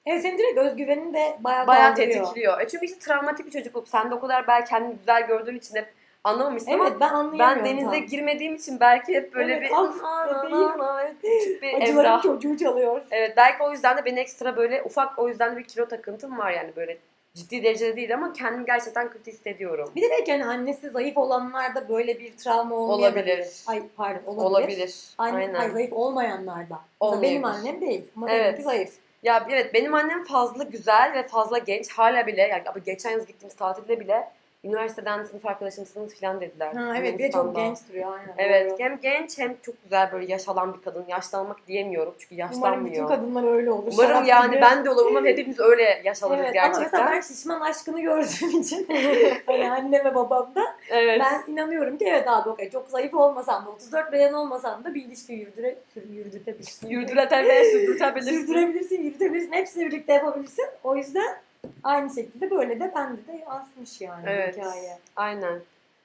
Evet 0.07 0.23
senin 0.23 0.39
direkt 0.39 0.59
özgüvenin 0.59 1.15
de 1.15 1.37
bayağı, 1.41 1.67
Bayağı 1.67 1.95
tetikliyor. 1.95 2.61
E 2.61 2.69
çünkü 2.69 2.87
işte 2.87 2.99
travmatik 2.99 3.47
bir 3.47 3.51
çocukluk. 3.51 3.89
Sen 3.89 4.11
de 4.11 4.15
o 4.15 4.21
kadar 4.21 4.47
belki 4.47 4.71
kendini 4.71 4.97
güzel 4.99 5.27
gördüğün 5.27 5.57
için 5.57 5.75
hep 5.77 5.87
anlamamışsın 6.25 6.71
Evet 6.71 6.81
ama 6.81 7.01
ben 7.01 7.09
anlayamıyorum. 7.09 7.65
ben 7.65 7.65
denize 7.65 7.99
tam. 7.99 8.07
girmediğim 8.07 8.55
için 8.55 8.81
belki 8.81 9.15
hep 9.15 9.35
böyle 9.35 9.53
Evet, 9.53 9.63
bir 9.63 9.71
ah, 9.75 11.07
küçük 11.23 11.63
bir 11.63 11.75
Acıların 11.75 11.99
Emrah. 11.99 12.23
çocuğu 12.23 12.57
çalıyor. 12.57 13.03
Evet 13.11 13.35
belki 13.37 13.63
o 13.63 13.73
yüzden 13.73 13.97
de 13.97 14.05
beni 14.05 14.21
ekstra 14.21 14.57
böyle 14.57 14.83
ufak 14.83 15.19
o 15.19 15.29
yüzden 15.29 15.53
de 15.55 15.59
bir 15.59 15.65
kilo 15.65 15.89
takıntım 15.89 16.39
var 16.39 16.51
yani 16.51 16.77
böyle 16.77 16.99
ciddi 17.35 17.62
derecede 17.62 17.97
değil 17.97 18.14
ama 18.14 18.33
kendimi 18.33 18.66
gerçekten 18.66 19.11
kötü 19.11 19.33
hissediyorum. 19.33 19.90
Bir 19.97 20.03
de 20.03 20.11
belki 20.11 20.33
hani 20.33 20.44
annesi 20.44 20.90
zayıf 20.90 21.16
olanlarda 21.18 21.88
böyle 21.88 22.18
bir 22.20 22.37
travma 22.37 22.75
olmayabilir. 22.77 23.33
Olabilir. 23.38 23.62
Ay 23.66 23.83
pardon 23.97 24.37
olabilir. 24.37 24.44
Olabilir. 24.77 25.05
Anne, 25.18 25.37
Aynen. 25.37 25.55
Ay, 25.55 25.70
zayıf 25.70 25.92
olmayanlarda. 25.92 26.81
Mesela 27.03 27.23
benim 27.23 27.44
Olmayabilir. 27.44 27.68
annem 27.68 27.81
değil 27.81 28.05
ama 28.16 28.31
Evet. 28.31 28.44
benimki 28.44 28.62
zayıf. 28.62 28.90
Ya 29.23 29.47
evet 29.51 29.75
benim 29.75 29.94
annem 29.94 30.25
fazla 30.25 30.64
güzel 30.64 31.12
ve 31.14 31.23
fazla 31.29 31.59
genç. 31.59 31.90
Hala 31.92 32.27
bile 32.27 32.42
yani 32.42 32.62
geçen 32.87 33.11
yaz 33.11 33.27
gittiğimiz 33.27 33.57
tatilde 33.57 34.01
bile 34.01 34.29
üniversiteden 34.64 35.24
sınıf 35.24 35.46
arkadaşımsınız 35.46 36.20
falan 36.20 36.40
dediler. 36.40 36.72
Ha, 36.72 36.94
evet 36.98 37.18
bir 37.18 37.24
de 37.24 37.31
çok 37.31 37.57
genç 37.57 37.79
duruyor 37.88 38.12
aynen. 38.18 38.35
Evet 38.38 38.70
Doğru. 38.70 38.79
hem 38.79 39.00
genç 39.00 39.38
hem 39.38 39.57
çok 39.62 39.83
güzel 39.83 40.12
böyle 40.12 40.33
yaş 40.33 40.48
alan 40.48 40.74
bir 40.74 40.83
kadın. 40.83 41.05
Yaşlanmak 41.09 41.66
diyemiyorum 41.66 42.14
çünkü 42.18 42.35
Umarım 42.35 42.53
yaşlanmıyor. 42.55 42.90
bütün 42.94 43.07
kadınlar 43.07 43.53
öyle 43.55 43.70
olur. 43.70 43.92
Umarım 43.92 44.24
yani 44.24 44.50
gibi. 44.50 44.61
ben 44.61 44.85
de 44.85 44.90
olur. 44.90 45.07
Umarım 45.11 45.27
hepimiz 45.27 45.61
öyle 45.61 46.00
yaş 46.05 46.22
alırız 46.22 46.40
Evet 46.44 46.57
ama 46.57 46.66
gerçekten. 46.66 47.00
mesela 47.00 47.11
ben 47.16 47.20
şişman 47.20 47.61
aşkını 47.61 48.00
gördüğüm 48.00 48.61
için 48.61 48.87
hani 49.46 49.70
annem 49.72 50.05
ve 50.05 50.14
babamda 50.14 50.62
Evet. 50.90 51.20
ben 51.20 51.53
inanıyorum 51.53 51.98
ki 51.98 52.05
evet 52.09 52.29
abi 52.29 52.48
okey 52.48 52.70
çok 52.70 52.88
zayıf 52.88 53.14
olmasam 53.14 53.66
da 53.66 53.70
34 53.70 54.12
beden 54.12 54.33
olmasam 54.33 54.85
da 54.85 54.94
bir 54.94 55.05
ilişki 55.05 55.33
yürüdüre, 55.33 55.77
yürütürebilirsin. 56.12 56.88
Yürütületebilirsin, 56.88 57.79
sürdürtebilirsin. 57.87 58.46
Sürdürebilirsin, 58.46 59.03
yürütebilirsin, 59.03 59.53
hepsini 59.53 59.87
birlikte 59.87 60.12
yapabilirsin. 60.12 60.66
O 60.85 60.96
yüzden 60.96 61.37
aynı 61.85 62.14
şekilde 62.14 62.50
böyle 62.50 62.81
de 62.81 62.92
bende 62.94 63.27
de 63.27 63.44
yansımış 63.48 64.00
yani 64.00 64.24
Evet. 64.29 64.57
hikaye. 64.57 64.98
Aynen. 65.16 65.61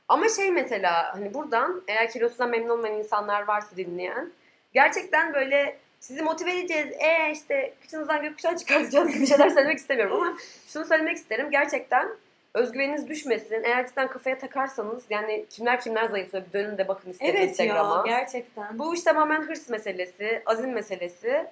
Ama 0.07 0.29
şey 0.29 0.51
mesela 0.51 1.13
hani 1.15 1.33
buradan 1.33 1.81
eğer 1.87 2.11
kilosundan 2.11 2.49
memnun 2.49 2.69
olmayan 2.69 2.95
insanlar 2.97 3.47
varsa 3.47 3.75
dinleyen 3.77 4.31
gerçekten 4.73 5.33
böyle 5.33 5.77
sizi 5.99 6.21
motive 6.21 6.59
edeceğiz. 6.59 6.91
E 6.99 7.31
işte 7.31 7.73
kıçınızdan 7.81 8.21
gökkuşağı 8.21 8.57
çıkartacağız 8.57 9.13
gibi 9.13 9.27
şeyler 9.27 9.49
söylemek 9.49 9.77
istemiyorum 9.77 10.21
ama 10.21 10.37
şunu 10.67 10.85
söylemek 10.85 11.17
isterim. 11.17 11.51
Gerçekten 11.51 12.09
özgüveniniz 12.53 13.07
düşmesin. 13.07 13.63
Eğer 13.63 13.87
cidden 13.87 14.07
kafaya 14.07 14.39
takarsanız 14.39 15.03
yani 15.09 15.45
kimler 15.49 15.81
kimler 15.81 16.05
zayıflıyor 16.05 16.45
bir 16.45 16.53
dönün 16.53 16.77
de 16.77 16.87
bakın 16.87 17.11
istedim 17.11 17.35
Evet 17.37 17.49
Instagram'a. 17.49 18.03
ya 18.07 18.17
gerçekten. 18.19 18.79
Bu 18.79 18.95
iş 18.95 19.03
tamamen 19.03 19.41
hırs 19.41 19.69
meselesi, 19.69 20.41
azim 20.45 20.71
meselesi. 20.73 21.45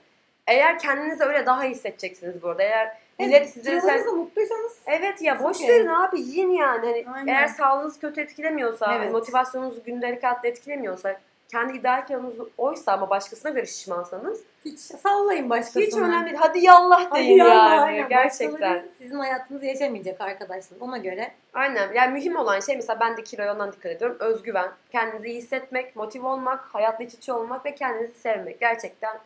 Eğer 0.48 0.80
kendinizi 0.80 1.24
öyle 1.24 1.46
daha 1.46 1.66
iyi 1.66 1.72
hissedeceksiniz 1.72 2.42
bu 2.44 2.50
arada. 2.50 2.64
Eğer 2.64 2.98
millet 3.20 3.50
size 3.50 3.82
sen... 3.82 4.16
Mutluysanız 4.16 4.78
Evet 4.86 5.22
ya 5.22 5.44
boş 5.44 5.58
Okey. 5.58 5.70
verin 5.70 5.88
abi 5.88 6.20
yiyin 6.22 6.50
yani. 6.52 6.86
Hani 6.86 7.06
Aynen. 7.18 7.34
eğer 7.34 7.48
sağlığınız 7.48 8.00
kötü 8.00 8.22
etkilemiyorsa, 8.22 8.96
Evet. 8.96 9.12
motivasyonunuzu 9.12 9.84
gündelik 9.84 10.24
hayatta 10.24 10.48
etkilemiyorsa, 10.48 11.20
kendi 11.52 11.78
ideal 11.78 12.06
kilonuz 12.06 12.36
oysa 12.58 12.92
ama 12.92 13.10
başkasına 13.10 13.52
göre 13.52 13.66
şişmansanız 13.66 14.44
hiç 14.66 14.80
sallayın 14.80 15.50
başkasına. 15.50 15.84
hiç 15.84 15.96
önemli 15.98 16.26
değil. 16.26 16.38
Hadi 16.40 16.60
yallah 16.66 17.06
Hadi 17.12 17.20
deyin 17.20 17.38
yallah, 17.38 17.72
yani. 17.72 17.82
aynen. 17.82 18.10
Gerçekten. 18.10 18.54
Başkaları 18.54 18.90
Sizin 18.98 19.16
hayatınızı 19.20 19.66
yaşamayacak 19.66 20.22
arkadaşlar. 20.22 20.78
Ona 20.80 20.98
göre 20.98 21.32
Aynen. 21.54 21.94
Yani 21.94 22.14
mühim 22.14 22.36
olan 22.36 22.60
şey 22.60 22.76
mesela 22.76 23.00
ben 23.00 23.18
de 23.18 23.24
kiloya 23.24 23.54
ondan 23.54 23.72
dikkat 23.72 23.92
ediyorum. 23.92 24.18
Özgüven. 24.20 24.70
Kendinizi 24.92 25.28
iyi 25.28 25.38
hissetmek, 25.38 25.96
motive 25.96 26.28
olmak, 26.28 26.60
hayatla 26.60 27.04
iç 27.06 27.14
içe 27.14 27.34
olmak 27.34 27.66
ve 27.66 27.76
kendinizi 27.76 28.20
sevmek. 28.20 28.60
Gerçekten 28.60 29.18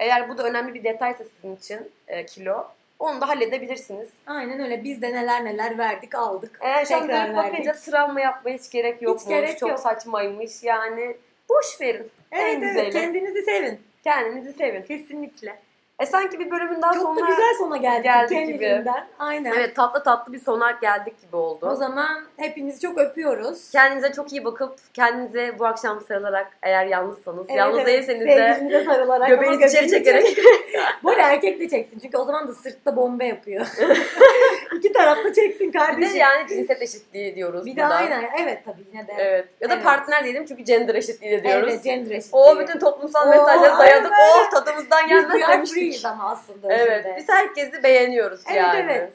eğer 0.00 0.28
bu 0.28 0.38
da 0.38 0.42
önemli 0.42 0.74
bir 0.74 0.84
detaysa 0.84 1.24
sizin 1.24 1.56
için 1.56 1.92
e, 2.08 2.26
kilo 2.26 2.66
onu 3.00 3.20
da 3.20 3.28
halledebilirsiniz. 3.28 4.08
aynen 4.26 4.60
öyle. 4.60 4.84
Biz 4.84 5.02
de 5.02 5.12
neler 5.12 5.44
neler 5.44 5.78
verdik 5.78 6.14
aldık. 6.14 6.58
An 6.62 6.84
Tekrar 6.84 7.26
dönüp 7.26 7.36
bakınca 7.36 7.72
travma 7.72 8.20
yapmaya 8.20 8.58
hiç 8.58 8.70
gerek 8.70 9.02
yokmuş. 9.02 9.28
gerek 9.28 9.58
çok 9.58 9.68
yok. 9.70 9.78
saçmaymış. 9.78 10.62
Yani 10.62 11.16
boş 11.48 11.80
verin. 11.80 12.10
Evet 12.32 12.44
en 12.44 12.62
evet 12.62 12.74
güzeli. 12.74 12.90
kendinizi 12.90 13.42
sevin. 13.42 13.80
Kendinizi 14.04 14.52
sevin. 14.52 14.82
Kesinlikle. 14.82 15.58
E 16.00 16.06
sanki 16.06 16.38
bir 16.38 16.50
bölümün 16.50 16.82
daha 16.82 16.92
Çok 16.92 17.02
sonuna... 17.02 17.26
da 17.26 17.30
güzel 17.30 17.54
sona 17.58 17.76
geldik, 17.76 18.04
geldik 18.04 18.28
gibi. 18.30 18.38
kendiliğinden. 18.46 19.06
Aynen. 19.18 19.52
Evet 19.52 19.76
tatlı 19.76 20.02
tatlı 20.02 20.32
bir 20.32 20.40
sona 20.40 20.70
geldik 20.70 21.20
gibi 21.22 21.36
oldu. 21.36 21.66
O 21.72 21.74
zaman 21.74 22.24
hepinizi 22.36 22.80
çok 22.80 22.98
öpüyoruz. 22.98 23.70
Kendinize 23.70 24.12
çok 24.12 24.32
iyi 24.32 24.44
bakıp 24.44 24.94
kendinize 24.94 25.58
bu 25.58 25.66
akşam 25.66 26.00
sarılarak 26.08 26.46
eğer 26.62 26.86
yalnızsanız, 26.86 27.46
Evet, 27.48 27.58
yalnız 27.58 27.76
evet. 27.78 27.86
değilseniz 27.86 28.26
de 28.26 28.34
Sevgilinize 28.36 28.84
sarılarak. 28.84 29.28
göbeğinizi 29.28 29.64
içeri 29.66 29.90
çekerek. 29.90 30.38
Bu 31.02 31.10
arada 31.10 31.22
erkek 31.22 31.60
de 31.60 31.68
çeksin. 31.68 31.98
Çünkü 31.98 32.16
o 32.18 32.24
zaman 32.24 32.48
da 32.48 32.54
sırtta 32.54 32.96
bomba 32.96 33.24
yapıyor. 33.24 33.66
İki 34.76 34.92
tarafta 34.92 35.32
çeksin 35.32 35.68
bir 35.68 35.72
de 35.72 35.78
kardeşim. 35.78 36.16
yani 36.16 36.48
cinsiyet 36.48 36.82
eşitliği 36.82 37.34
diyoruz 37.34 37.66
Bir 37.66 37.76
de 37.76 37.82
burada. 37.82 37.94
aynen. 37.94 38.24
Evet 38.42 38.62
tabii 38.64 38.82
yine 38.92 39.06
de. 39.06 39.12
Evet. 39.18 39.48
Ya 39.60 39.68
da 39.70 39.74
Evet. 39.74 39.84
partner 39.84 40.24
diyelim 40.24 40.44
çünkü 40.46 40.62
gender 40.62 40.94
eşitliği 40.94 41.32
de 41.32 41.44
diyoruz. 41.44 41.68
Evet 41.72 41.84
gender 41.84 42.10
eşitliği. 42.16 42.42
O 42.42 42.58
bütün 42.58 42.78
toplumsal 42.78 43.26
Oo, 43.26 43.30
mesajları 43.30 43.78
dayadık. 43.78 44.12
Oh 44.32 44.50
tadımızdan 44.50 45.08
gelmez 45.08 45.48
demiştik. 45.48 45.89
Free'iz 45.90 46.04
ama 46.04 46.30
aslında 46.30 46.72
Evet. 46.74 47.00
özünde. 47.06 47.16
Biz 47.18 47.28
herkesi 47.28 47.82
beğeniyoruz 47.82 48.40
Evet 48.46 48.56
yani. 48.56 48.78
evet. 48.92 49.12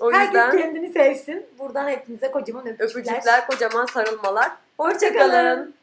O 0.00 0.12
Herkes 0.12 0.26
yüzden 0.42 0.58
kendini 0.58 0.92
sevsin. 0.92 1.46
Buradan 1.58 1.88
hepinize 1.88 2.30
kocaman 2.30 2.66
öpücükler. 2.66 3.00
öpücükler, 3.12 3.46
kocaman 3.46 3.86
sarılmalar. 3.86 4.50
Hoşçakalın. 4.78 5.20
Hoşçakalın. 5.20 5.74